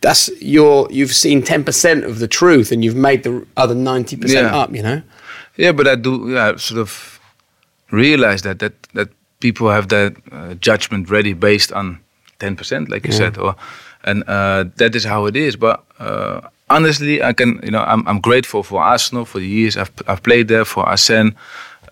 [0.00, 4.16] that's you're you've seen ten percent of the truth, and you've made the other ninety
[4.16, 4.74] percent up.
[4.74, 5.02] You know.
[5.56, 5.72] Yeah.
[5.72, 7.20] But I do, yeah, sort of
[7.90, 9.08] realize that that that
[9.40, 11.98] people have that uh, judgment ready based on
[12.38, 13.54] ten percent, like you said, or
[14.04, 15.56] and uh, that is how it is.
[15.56, 19.76] But uh, honestly, I can, you know, I'm I'm grateful for Arsenal for the years
[19.76, 21.34] I've I've played there for Arsene.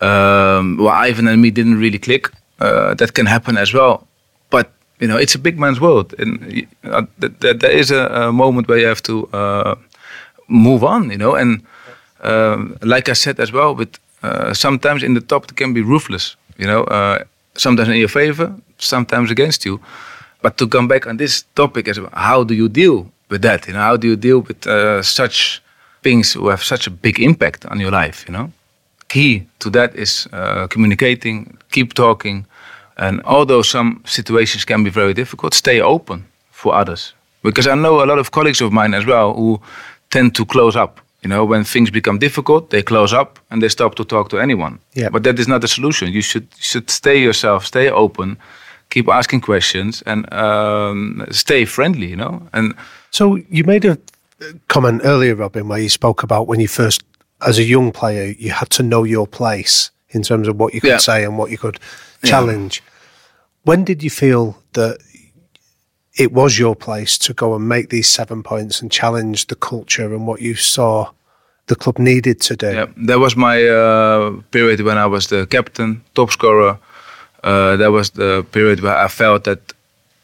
[0.01, 2.29] Um, well, Ivan and me didn't really click.
[2.59, 4.07] Uh, that can happen as well.
[4.49, 8.07] But you know, it's a big man's world, and uh, th- th- there is a,
[8.07, 9.75] a moment where you have to uh,
[10.47, 11.09] move on.
[11.11, 11.61] You know, and
[12.23, 15.81] um, like I said as well, but uh, sometimes in the top it can be
[15.81, 16.35] ruthless.
[16.57, 17.23] You know, uh,
[17.55, 19.79] sometimes in your favor, sometimes against you.
[20.41, 23.67] But to come back on this topic as well, how do you deal with that?
[23.67, 25.61] You know, how do you deal with uh, such
[26.01, 28.25] things who have such a big impact on your life?
[28.27, 28.51] You know,
[29.07, 32.45] key to that is uh, communicating, keep talking,
[32.97, 37.13] and although some situations can be very difficult, stay open for others.
[37.41, 39.59] Because I know a lot of colleagues of mine as well who
[40.09, 40.99] tend to close up.
[41.23, 44.37] You know, when things become difficult, they close up and they stop to talk to
[44.39, 44.79] anyone.
[44.93, 45.09] Yeah.
[45.11, 46.11] But that is not the solution.
[46.13, 48.37] You should should stay yourself, stay open,
[48.89, 52.07] keep asking questions, and um, stay friendly.
[52.07, 52.73] You know, and
[53.11, 53.97] So you made a
[54.67, 57.03] comment earlier, Robin, where you spoke about when you first,
[57.39, 60.81] as a young player, you had to know your place in terms of what you
[60.81, 60.99] could Yeah.
[60.99, 61.79] say and what you could
[62.25, 62.81] challenge.
[63.65, 64.97] When did you feel that
[66.15, 70.13] it was your place to go and make these seven points and challenge the culture
[70.13, 71.11] and what you saw
[71.67, 72.71] the club needed to do?
[72.71, 76.77] Yeah, that was my uh, period when I was the captain, top scorer.
[77.43, 79.73] Uh, that was the period where I felt that,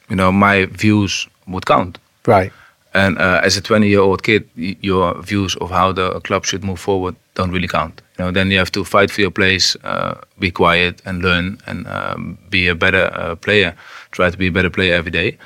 [0.09, 1.97] you know, my views would count.
[2.25, 2.51] Right.
[2.93, 7.15] And uh, as a 20-year-old kid, your views of how the club should move forward
[7.35, 8.01] don't really count.
[8.17, 11.59] You know, then you have to fight for your place, uh, be quiet, and learn,
[11.67, 13.75] and um, be a better uh, player.
[14.11, 15.37] Try to be a better player every day.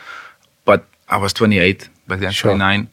[1.07, 2.51] But I was 28 back then, Sure.
[2.51, 2.87] 29.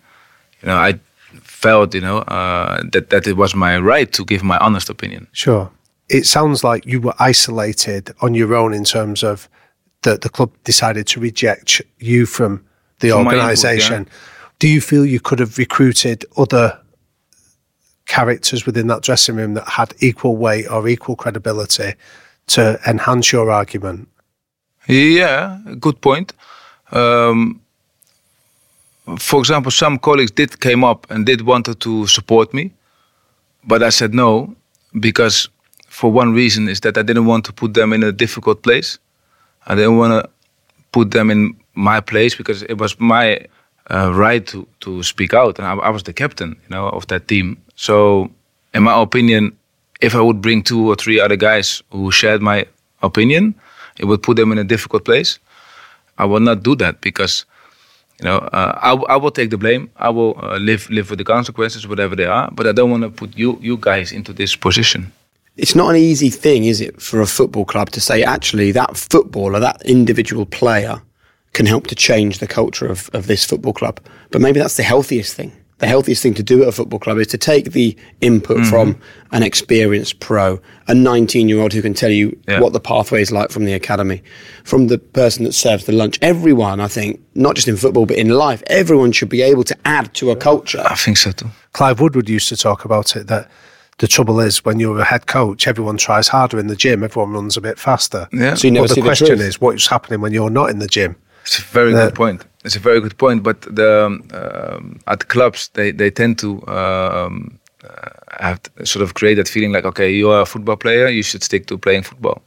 [0.62, 1.01] You know, I
[1.42, 5.27] felt, you know, uh, that that it was my right to give my honest opinion.
[5.33, 5.70] Sure.
[6.09, 9.49] It sounds like you were isolated on your own in terms of
[10.03, 12.64] that the club decided to reject you from
[12.99, 14.09] the From my input, organisation.
[14.59, 16.79] Do you feel you could have recruited other
[18.07, 21.94] characters within that dressing room that had equal weight or equal credibility
[22.49, 24.09] to enhance your argument?
[24.88, 26.33] Yeah, good point.
[26.90, 27.60] Um,
[29.18, 32.73] for example, some colleagues did came up and did wanted to support me,
[33.64, 34.55] but I said no
[35.01, 35.49] because
[35.88, 38.99] for one reason is that I didn't want to put them in a difficult place.
[39.66, 40.31] I didn't want to
[40.92, 43.46] put them in my place because it was my
[43.90, 47.07] uh, right to to speak out, and I, I was the captain, you know, of
[47.09, 47.57] that team.
[47.75, 48.31] So,
[48.73, 49.57] in my opinion,
[50.01, 52.66] if I would bring two or three other guys who shared my
[53.03, 53.55] opinion,
[53.99, 55.38] it would put them in a difficult place.
[56.18, 57.44] I will not do that because,
[58.20, 59.90] you know, uh, I, I will take the blame.
[59.96, 62.50] I will uh, live live with the consequences, whatever they are.
[62.52, 65.12] But I don't want to put you you guys into this position.
[65.56, 68.96] it's not an easy thing, is it, for a football club to say actually that
[68.96, 71.02] footballer, that individual player,
[71.52, 74.00] can help to change the culture of, of this football club.
[74.30, 75.52] But maybe that's the healthiest thing.
[75.80, 78.70] The healthiest thing to do at a football club is to take the input Mm-hmm.
[78.70, 79.00] from
[79.32, 82.60] an experienced pro, a 19 year old who can tell you Yeah.
[82.60, 84.22] what the pathway is like from the academy,
[84.64, 86.18] from the person that serves the lunch.
[86.22, 89.76] Everyone, I think, not just in football, but in life, everyone should be able to
[89.84, 90.82] add to a culture.
[90.84, 91.48] I think so too.
[91.72, 93.48] Clive Woodward used to talk about it that
[93.98, 97.33] the trouble is when you're a head coach, everyone tries harder in the gym, everyone
[97.33, 98.28] runs a bit faster.
[98.33, 98.54] Yeah.
[98.54, 99.40] So you never but the the question truth.
[99.40, 101.16] is, what's happening when you're not in the gym?
[101.44, 102.44] It's a very The- good point.
[102.65, 103.42] It's a very good point.
[103.42, 109.02] But the um, um, at clubs, they they tend to um, uh, have to sort
[109.02, 111.79] of create that feeling like, okay, you are a football player, you should stick to
[111.79, 112.42] playing football.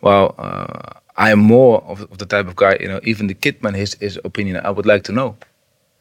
[0.00, 3.34] Well, uh, I am more of, of the type of guy, you know, even the
[3.34, 5.36] kidman, his his opinion, I would like to know.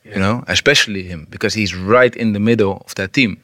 [0.05, 3.37] You know, especially him because he's right in the middle of that team.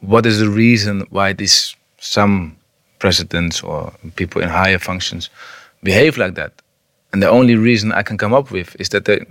[0.00, 2.56] What is the reason why this some
[3.02, 5.28] presidents or people in higher functions
[5.82, 6.52] behave like that.
[7.12, 9.26] And the only reason I can come up with is that they're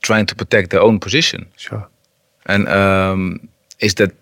[0.00, 1.46] trying to protect their own position.
[1.56, 1.86] Sure.
[2.46, 3.48] And um,
[3.78, 4.12] is that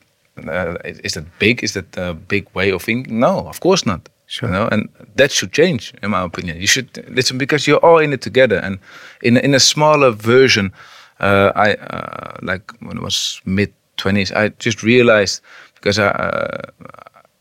[0.48, 1.62] uh, is that big?
[1.62, 3.20] Is that a big way of thinking?
[3.20, 4.08] No, of course not.
[4.26, 4.48] Sure.
[4.48, 6.60] You know, and that should change, in my opinion.
[6.60, 8.56] You should listen because you're all in it together.
[8.56, 8.78] And
[9.22, 10.72] in in a smaller version,
[11.20, 15.42] uh, I uh, like when I was mid twenties, I just realized
[15.74, 16.62] because I, uh,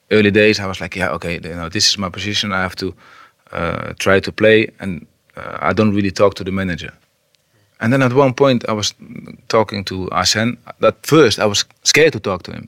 [0.10, 2.52] early days I was like, yeah, okay, you know, this is my position.
[2.52, 2.94] I have to
[3.52, 5.08] uh, try to play, and
[5.70, 6.94] I don't really talk to the manager.
[7.80, 8.94] And then at one point, I was
[9.48, 10.58] talking to Arsene.
[10.82, 12.68] At first, I was scared to talk to him.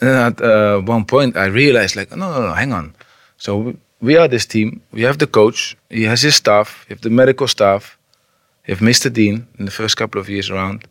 [0.00, 2.94] And then at uh, one point, I realized, like, no, no, no, hang on.
[3.38, 4.80] So we, we are this team.
[4.92, 5.76] We have the coach.
[5.90, 6.86] He has his staff.
[6.88, 7.98] You have the medical staff.
[8.66, 9.10] You have Mr.
[9.10, 10.86] Dein in the first couple of years around.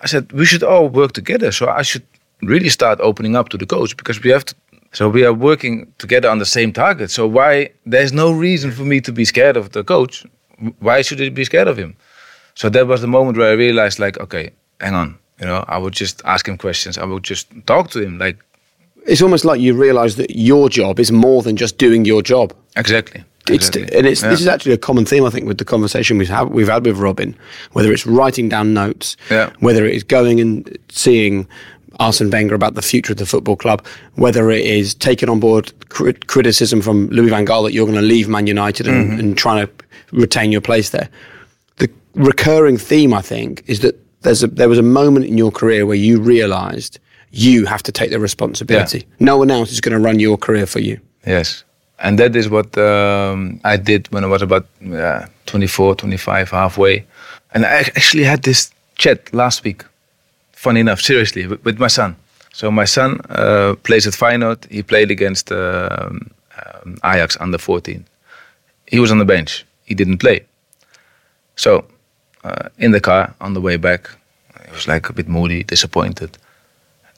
[0.00, 1.52] I said we should all work together.
[1.52, 2.06] So I should
[2.42, 4.54] really start opening up to the coach because we have to.
[4.94, 7.10] So we are working together on the same target.
[7.10, 10.24] So why there's no reason for me to be scared of the coach.
[10.78, 11.96] Why should I be scared of him?
[12.54, 15.18] So that was the moment where I realized, like, okay, hang on.
[15.40, 16.96] You know, I would just ask him questions.
[16.96, 18.38] I would just talk to him, like.
[19.06, 22.54] It's almost like you realise that your job is more than just doing your job.
[22.76, 23.22] Exactly.
[23.50, 23.98] It's, exactly.
[23.98, 24.30] and it's Yeah.
[24.30, 26.86] this is actually a common theme I think with the conversation we've had we've had
[26.86, 27.36] with Robin,
[27.72, 29.50] whether it's writing down notes, Yeah.
[29.60, 31.46] whether it is going and seeing
[32.00, 33.84] Arsene Wenger about the future of the football club,
[34.14, 37.98] whether it is taking on board crit- criticism from Louis van Gaal that you're going
[38.00, 39.20] to leave Man United and, Mm-hmm.
[39.20, 39.72] and trying to
[40.12, 41.08] retain your place there.
[41.76, 45.50] The recurring theme I think is that there's a, there was a moment in your
[45.50, 46.98] career where you realised
[47.30, 49.06] you have to take the responsibility.
[49.18, 51.00] No one else is going to run your career for you.
[51.26, 51.64] Yes.
[51.98, 57.04] And that is what um, I did when I was about uh, 24, 25, halfway.
[57.52, 59.84] And I actually had this chat last week,
[60.64, 62.16] funny enough, seriously, with, my son.
[62.52, 64.60] So my son uh, plays at Feyenoord.
[64.70, 66.30] He played against um,
[66.62, 68.04] um, Ajax under 14.
[68.86, 69.64] He was on the bench.
[69.84, 70.40] He didn't play.
[71.56, 71.84] So
[72.44, 74.10] uh, in the car on the way back,
[74.66, 76.38] he was like a bit moody, disappointed,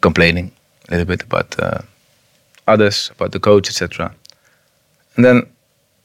[0.00, 0.50] complaining
[0.88, 1.80] a little bit about uh,
[2.66, 4.12] others, about the coach, etc.
[5.16, 5.46] And then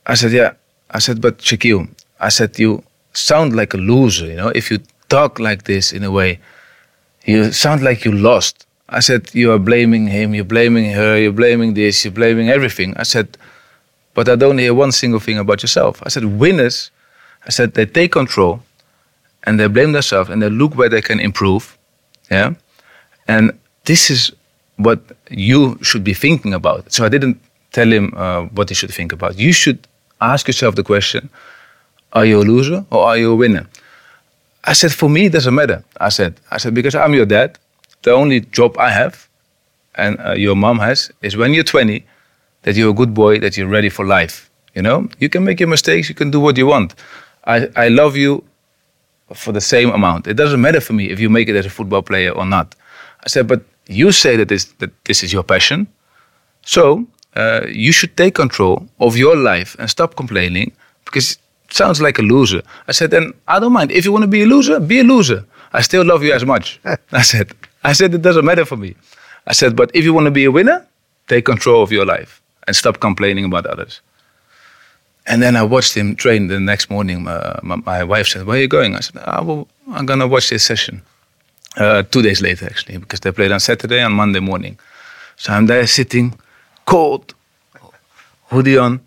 [0.06, 0.54] I said, yeah.
[0.92, 1.88] I said, but Shaqueel,
[2.20, 2.84] I said, you
[3.14, 4.80] sound like a loser, you know, if you
[5.10, 6.39] talk like this in a way,
[7.26, 8.66] you sound like you lost.
[8.90, 12.94] I said, you are blaming him, you're blaming her, you're blaming this, you're blaming everything.
[12.98, 13.38] I said,
[14.14, 16.02] but I don't hear one single thing about yourself.
[16.06, 16.92] I said, winners,
[17.46, 18.64] I said, they take control
[19.44, 21.78] and they blame themselves and they look where they can improve.
[22.30, 22.56] Yeah.
[23.28, 24.32] And this is
[24.76, 25.00] what
[25.30, 26.92] you should be thinking about.
[26.92, 27.40] So I didn't
[27.72, 29.40] tell him uh, what he should think about.
[29.40, 29.88] You should
[30.20, 31.30] ask yourself the question
[32.14, 33.68] Are you a loser or are you a winner?
[34.64, 35.84] I said, For me, it doesn't matter.
[35.99, 37.57] I said, I said, because I'm your dad,
[38.03, 39.28] the only job I have
[39.95, 42.03] and uh, your mom has is when you're 20
[42.64, 44.49] that you're a good boy, that you're ready for life.
[44.76, 46.95] You know, you can make your mistakes, you can do what you want.
[47.45, 48.43] I, I love you
[49.34, 50.28] for the same amount.
[50.28, 52.76] It doesn't matter for me if you make it as a football player or not.
[53.24, 55.88] I said, but you say that this, that this is your passion.
[56.64, 57.05] So
[57.36, 60.72] uh, you should take control of your life and stop complaining
[61.05, 61.38] because
[61.74, 62.62] sounds like a loser.
[62.88, 63.92] I said, then I don't mind.
[63.92, 65.46] If you want to be a loser, be a loser.
[65.74, 66.80] I still love you as much.
[67.12, 67.52] I said,
[67.84, 68.96] I said, it doesn't matter for me.
[69.48, 70.86] I said, but if you want to be a winner,
[71.28, 74.02] take control of your life and stop complaining about others.
[75.28, 77.28] And then I watched him train the next morning.
[77.28, 78.96] Uh, my, my wife said, Where are you going?
[78.96, 81.02] I said, "Ah, well, I'm going to watch this session.
[81.78, 84.78] Uh, two days later, actually, because they played on Saturday and Monday morning.
[85.38, 86.34] So I'm there sitting,
[86.86, 87.34] cold,
[88.50, 89.00] hoodie on.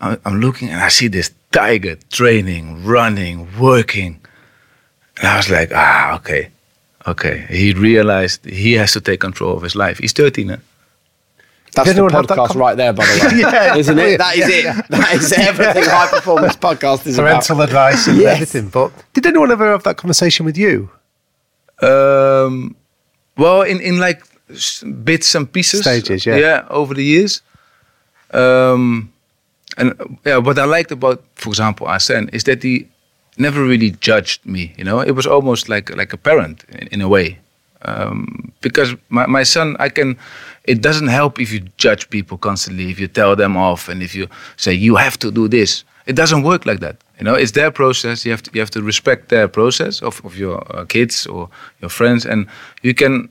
[0.00, 4.20] I- I'm looking and I see this tiger training, running, working.
[5.18, 6.50] And I was like, ah, okay,
[7.06, 7.46] okay.
[7.48, 9.98] He realized he has to take control of his life.
[9.98, 10.56] He's 13, now.
[11.74, 13.40] That's Did the anyone have that podcast com- right there, by the way.
[13.42, 13.76] Yeah.
[13.76, 14.18] Isn't it?
[14.18, 14.78] That is Yeah.
[14.80, 14.88] it.
[14.88, 17.28] That is everything high performance podcast is about.
[17.46, 18.32] Parental advice and Yes.
[18.34, 18.68] everything.
[18.70, 20.90] But did anyone ever have that conversation with you?
[21.80, 22.74] Um,
[23.36, 24.24] well, in, in like
[25.04, 25.82] bits and pieces.
[25.82, 26.36] Stages, yeah.
[26.36, 27.40] Yeah, over the years.
[28.32, 29.12] Um,
[29.76, 29.94] and
[30.24, 32.88] what I liked about, for example, Arsene is that he
[33.38, 34.74] never really judged me.
[34.76, 37.38] You know, it was almost like like a parent in, in a way.
[37.82, 40.16] Um, because my, my son, I can.
[40.64, 44.14] It doesn't help if you judge people constantly, if you tell them off, and if
[44.14, 45.84] you say you have to do this.
[46.06, 46.96] It doesn't work like that.
[47.18, 48.24] You know, it's their process.
[48.24, 51.48] You have to you have to respect their process of of your uh, kids or
[51.80, 52.46] your friends, and
[52.82, 53.28] you can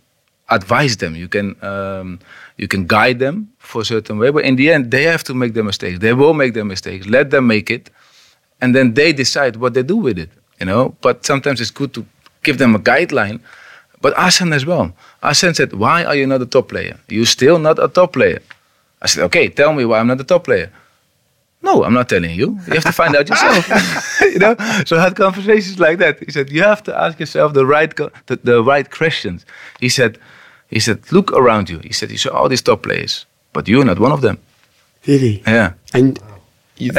[0.50, 1.16] advise them.
[1.16, 2.20] You can um,
[2.58, 5.34] you can guide them for a certain way, but in the end, they have to
[5.42, 5.98] make their mistakes.
[6.00, 7.04] They will make their mistakes.
[7.18, 7.90] Let them make it,
[8.62, 10.32] and then they decide what they do with it.
[10.60, 12.02] You know, but sometimes it's good to
[12.44, 13.40] give them a guideline.
[14.02, 14.86] But Arsene as well.
[15.22, 16.96] Arsene said, "Why are you not a top player?
[17.08, 18.42] You're still not a top player."
[19.02, 20.72] I said, okay, tell me why I'm not a top player.
[21.62, 22.58] No, I'm not telling you.
[22.68, 24.22] You have to find out yourself.
[24.22, 24.56] you know.
[24.86, 26.20] So I had conversations like that.
[26.20, 29.46] He said, you have to ask yourself the right the, the right questions.
[29.80, 30.18] He said,
[30.70, 31.80] he said, look around you.
[31.80, 34.38] He said, you saw all these top players, but you're not one of them.
[35.08, 35.42] Really?
[35.48, 35.74] Yeah.
[35.94, 36.20] And
[36.78, 36.92] you,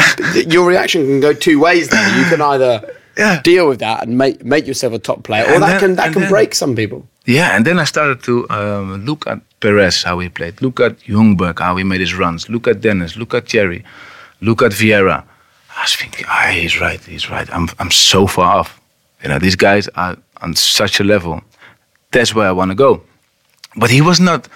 [0.49, 1.89] your reaction can go two ways.
[1.89, 2.81] Then you can either
[3.19, 3.41] Yeah.
[3.43, 5.97] deal with that and make make yourself a top player, or And that then- can
[5.97, 7.07] that can then- break some people.
[7.27, 10.61] Yeah, and then I started to um, look at Pires, how he played.
[10.63, 12.49] Look at Ljungberg, how he made his runs.
[12.49, 13.15] Look at Dennis.
[13.17, 13.85] Look at Thierry.
[14.41, 15.23] Look at Vieira.
[15.77, 17.49] I was thinking, ah, he's right, he's right.
[17.55, 18.81] I'm, I'm so far off.
[19.23, 21.43] You know, these guys are on such a level.
[22.11, 23.03] That's where I want to go.
[23.77, 24.49] But he was not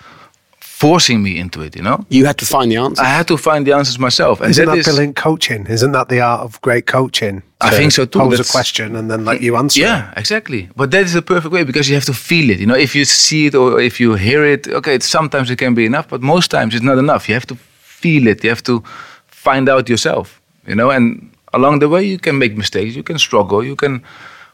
[0.81, 2.05] forcing me into it, you know?
[2.09, 3.03] You had to find the answer.
[3.03, 4.41] I had to find the answers myself.
[4.41, 5.67] And Isn't that, that is- brilliant coaching?
[5.77, 7.43] Isn't that the art of great coaching?
[7.61, 8.19] I think so too.
[8.19, 9.81] Pose a question and then let you answer.
[9.81, 9.85] it?
[9.85, 10.69] Yeah, exactly.
[10.77, 12.59] But that is the perfect way because you have to feel it.
[12.59, 15.57] You know, if you see it or if you hear it, okay, it's, sometimes it
[15.59, 17.29] can be enough, but most times it's not enough.
[17.29, 17.57] You have to
[18.01, 18.43] feel it.
[18.45, 18.83] You have to
[19.29, 20.27] find out yourself.
[20.67, 24.03] You know, and along the way you can make mistakes, you can struggle, you can.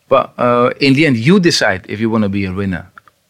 [0.09, 2.85] But uh, in the end, you decide if you want to be a winner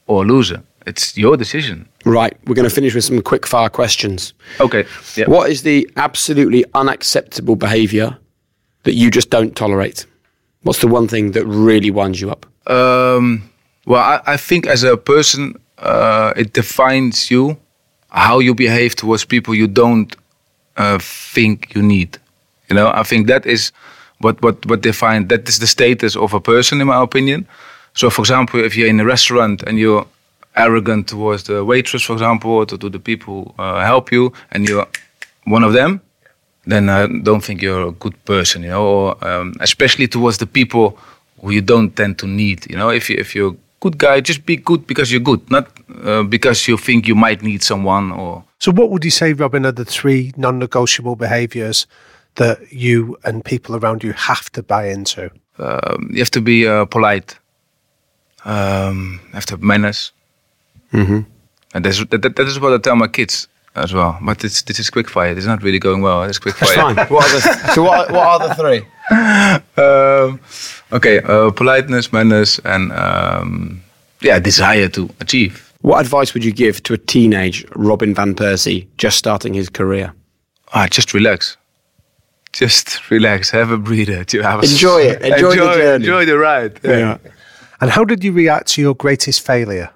[0.07, 0.61] or a loser.
[0.87, 1.87] It's your decision.
[2.05, 4.33] Right, we're going to finish with some quick fire questions.
[4.59, 4.87] Okay.
[5.17, 5.27] Yeah.
[5.29, 8.17] What is the absolutely unacceptable behaviour
[8.85, 10.07] that you just don't tolerate?
[10.63, 12.47] What's the one thing that really winds you up?
[12.71, 13.51] Um,
[13.85, 17.59] well, I, I think as a person, uh, it defines you
[18.11, 20.15] how you behave towards people you don't
[20.77, 22.19] uh, think you need.
[22.69, 23.73] You know, I think that is
[24.21, 27.47] what what what define that is the status of a person, in my opinion.
[27.95, 30.07] So, for example, if you're in a restaurant and you're
[30.57, 34.33] arrogant towards the waitress, for example, or to, to the people who uh, help you,
[34.53, 34.87] and you're
[35.45, 36.01] one of them,
[36.67, 40.47] then I don't think you're a good person, you know, or um, especially towards the
[40.47, 40.99] people
[41.41, 42.71] who you don't tend to need.
[42.71, 45.51] You know, if you if you're a good guy, just be good because you're good,
[45.51, 45.69] not
[46.05, 48.45] uh, because you think you might need someone or.
[48.59, 51.87] So, what would you say, Robin, are the three non negotiable behaviours
[52.35, 55.31] that you and people around you have to buy into?
[55.59, 57.39] Um, you have to be uh, polite.
[58.45, 60.13] Um, you have to have manners.
[60.93, 61.21] Mm-hmm.
[61.75, 64.19] And that's, that, that, that is what I tell my kids as well.
[64.21, 65.33] But it's, this is quick fire.
[65.37, 66.25] It's not really going well.
[66.25, 66.95] It's quick That's fire.
[66.95, 67.07] fine.
[67.09, 68.87] What are the, so, what, what are the three?
[69.83, 70.41] um,
[70.93, 73.83] okay, uh, politeness, manners, and um,
[74.21, 75.73] yeah, desire to achieve.
[75.83, 80.13] What advice would you give to a teenage Robin van Persie just starting his career?
[80.75, 81.57] Ah, just relax.
[82.53, 83.51] Just relax.
[83.51, 84.25] Have a breather.
[84.25, 85.23] To have a Enjoy it.
[85.33, 86.05] Enjoy the journey.
[86.05, 86.81] Enjoy the ride.
[86.85, 87.19] Yeah.
[87.81, 89.91] And how did you react to your greatest failure?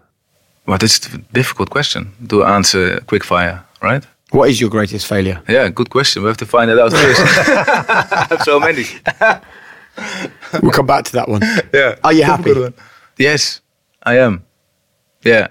[0.66, 4.06] Well, it's a difficult question to answer quick fire, right?
[4.30, 5.42] What is your greatest failure?
[5.48, 6.22] Yeah, good question.
[6.22, 7.20] We have to find it out first.
[7.20, 8.84] I have so many.
[10.62, 11.42] We'll come back to that one.
[11.72, 11.96] Yeah.
[12.02, 12.52] Are you happy?
[13.18, 13.60] Yes,
[14.02, 14.42] I am.
[15.24, 15.48] Yeah.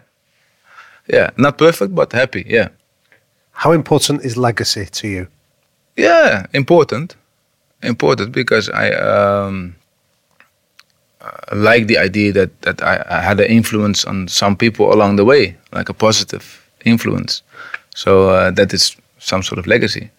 [1.07, 1.29] Yeah.
[1.37, 2.43] Not perfect, but happy.
[2.47, 2.69] Yeah.
[3.51, 5.27] How important is legacy to you?
[5.95, 7.15] Yeah, important,
[7.83, 9.75] important because I um,
[11.23, 15.17] uh, like the idea that that I, I had an influence on some people along
[15.17, 16.43] the way, like a positive
[16.85, 17.41] influence.
[17.95, 20.09] So uh, that is some sort of legacy.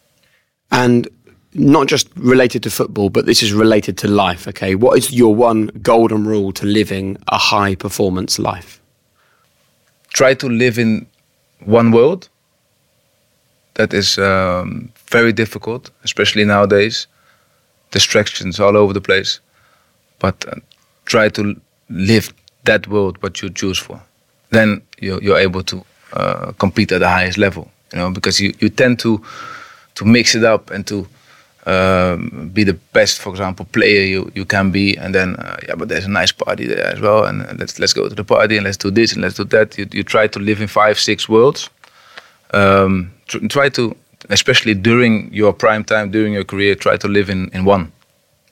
[0.70, 1.09] And
[1.55, 4.48] not just related to football, but this is related to life.
[4.48, 8.80] Okay, what is your one golden rule to living a high performance life?
[10.12, 11.07] Try to live in
[11.64, 12.28] one world.
[13.74, 17.07] That is um, very difficult, especially nowadays.
[17.90, 19.40] Distractions all over the place,
[20.18, 20.57] but uh,
[21.05, 22.32] try to live
[22.64, 24.00] that world what you choose for.
[24.50, 27.70] Then you're, you're able to uh, compete at the highest level.
[27.92, 29.22] You know, because you, you tend to
[29.94, 31.07] to mix it up and to
[31.66, 35.74] um, be the best, for example, player you, you can be, and then uh, yeah,
[35.74, 38.24] but there's a nice party there as well, and uh, let's let's go to the
[38.24, 39.78] party and let's do this and let's do that.
[39.78, 41.70] You, you try to live in five, six worlds.
[42.52, 43.96] Um, tr- try to,
[44.28, 47.92] especially during your prime time, during your career, try to live in in one.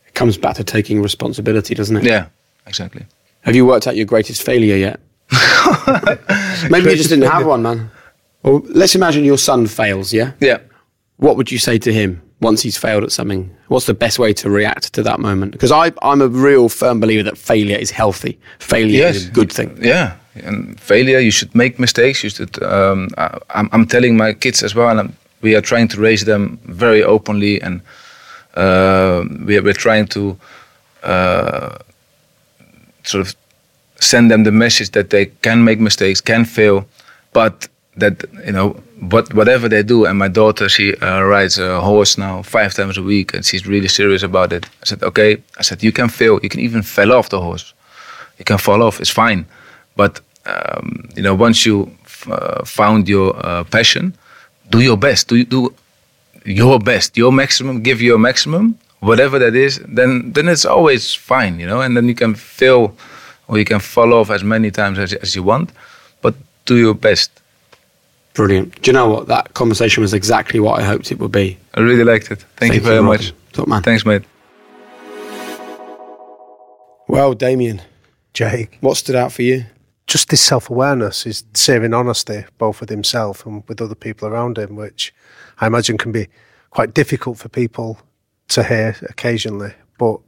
[0.07, 2.05] It comes back to taking responsibility, doesn't it?
[2.05, 2.27] Yeah,
[2.67, 3.07] exactly.
[3.43, 5.01] Have you worked out your greatest failure yet?
[6.71, 7.91] Maybe you just didn't have one, man.
[8.43, 10.33] Well, let's imagine your son fails, yeah?
[10.41, 10.59] Yeah.
[11.17, 13.55] What would you say to him once he's failed at something?
[13.69, 15.53] What's the best way to react to that moment?
[15.53, 18.39] Because I'm a real firm believer that failure is healthy.
[18.59, 19.79] Failure is a good thing.
[19.81, 21.21] Yeah, and failure.
[21.21, 22.25] You should make mistakes.
[22.25, 22.63] You should.
[22.63, 26.01] Um, I, I'm, I'm telling my kids as well, and I'm, we are trying to
[26.01, 27.81] raise them very openly, and
[28.55, 30.37] uh, we are, we're trying to
[31.05, 31.79] uh,
[33.05, 33.35] sort of
[34.01, 36.87] send them the message that they can make mistakes, can fail,
[37.33, 38.71] but that you know,
[39.11, 40.07] what whatever they do.
[40.07, 43.67] And my daughter, she uh, rides a horse now five times a week, and she's
[43.67, 44.67] really serious about it.
[44.83, 45.37] I said, okay.
[45.59, 46.41] I said, you can fail.
[46.43, 47.75] You can even fall off the horse.
[48.39, 49.01] You can fall off.
[49.01, 49.47] It's fine,
[49.97, 51.97] but um, you know, once you
[52.27, 54.15] uh, found your uh, passion,
[54.71, 55.29] do your best.
[55.29, 55.75] Do do
[56.45, 57.83] your best, your maximum.
[57.83, 59.81] Give your maximum, whatever that is.
[59.87, 61.81] Then then it's always fine, you know.
[61.81, 62.97] And then you can fail,
[63.49, 65.71] or you can fall off as many times as, as you want,
[66.23, 66.35] but
[66.65, 67.31] do your best.
[68.35, 68.81] Brilliant.
[68.81, 69.29] Do you know what?
[69.29, 71.59] That conversation was exactly what I hoped it would be.
[71.75, 72.39] I really liked it.
[72.39, 73.27] Thank, Thank you very you, much.
[73.27, 73.37] Robin.
[73.53, 73.83] Top man.
[73.83, 74.23] Thanks, mate.
[77.09, 77.83] Well, Damian,
[78.33, 79.67] Jake, what stood out for you?
[80.13, 84.59] just this self awareness, his saving honesty, both with himself and with other people around
[84.59, 85.15] him, which
[85.59, 86.29] I imagine can be
[86.71, 87.99] quite difficult for people
[88.49, 89.73] to hear occasionally.
[89.99, 90.21] But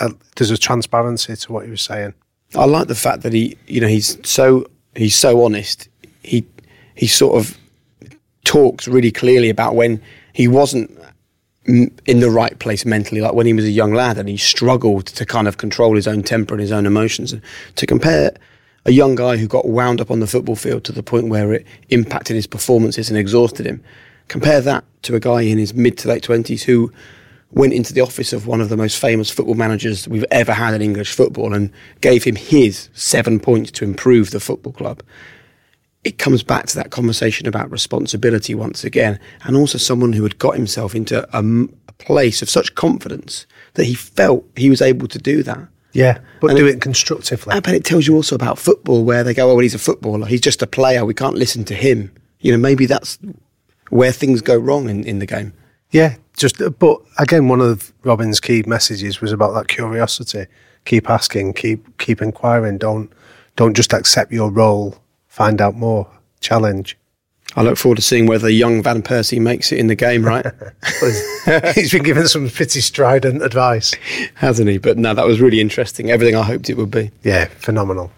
[0.00, 2.14] uh, there's a transparency to what he was saying.
[2.54, 5.88] I like the fact that he, you know, he's so he's so honest.
[6.22, 6.46] He
[6.94, 7.56] he sort of
[8.44, 10.00] talks really clearly about when
[10.32, 10.90] he wasn't
[11.66, 15.06] in the right place mentally, like when he was a young lad and he struggled
[15.06, 17.32] to kind of control his own temper and his own emotions.
[17.32, 17.42] And
[17.74, 18.32] to compare
[18.84, 21.52] a young guy who got wound up on the football field to the point where
[21.52, 23.82] it impacted his performances and exhausted him,
[24.28, 26.92] compare that to a guy in his mid to late twenties who
[27.52, 30.74] went into the office of one of the most famous football managers we've ever had
[30.74, 31.70] in English football and
[32.00, 35.02] gave him his seven points to improve the football club.
[36.04, 40.38] It comes back to that conversation about responsibility once again, and also someone who had
[40.38, 45.18] got himself into a place of such confidence that he felt he was able to
[45.18, 45.66] do that.
[45.92, 47.54] Yeah, but And do it- it, constructively.
[47.56, 49.78] Ah, But it tells you also about football, where they go, "Oh, well, he's a
[49.78, 50.26] footballer.
[50.26, 51.04] He's just a player.
[51.06, 53.18] We can't listen to him." You know, maybe that's
[53.88, 55.54] where things go wrong in, in the game.
[55.90, 60.46] Yeah, just but again, one of Robin's key messages was about that curiosity.
[60.84, 62.78] Keep asking, keep keep inquiring.
[62.78, 63.10] Don't
[63.56, 64.96] don't just accept your role.
[65.28, 66.08] Find out more.
[66.40, 66.96] Challenge.
[67.54, 70.44] I look forward to seeing whether young Van Persie makes it in the game, right?
[71.74, 73.94] He's been given some pretty strident advice.
[74.34, 74.76] Hasn't he?
[74.76, 76.10] But no, that was really interesting.
[76.10, 77.12] Everything I hoped it would be.
[77.22, 78.12] Yeah, phenomenal.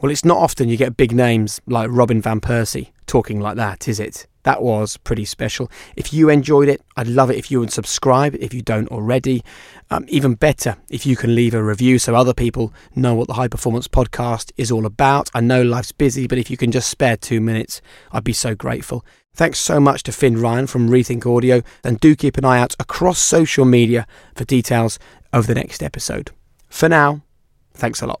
[0.00, 3.88] Well, it's not often you get big names like Robin Van Persie talking like that,
[3.88, 4.26] is it?
[4.42, 5.70] That was pretty special.
[5.96, 9.42] If you enjoyed it, I'd love it if you would subscribe if you don't already.
[9.90, 13.34] Um, even better, if you can leave a review so other people know what the
[13.34, 15.30] High Performance Podcast is all about.
[15.34, 17.82] I know life's busy, but if you can just spare two minutes,
[18.12, 19.04] I'd be so grateful.
[19.34, 22.74] Thanks so much to Finn Ryan from Rethink Audio, and do keep an eye out
[22.78, 24.98] across social media for details
[25.32, 26.30] of the next episode.
[26.68, 27.22] For now,
[27.74, 28.20] thanks a lot.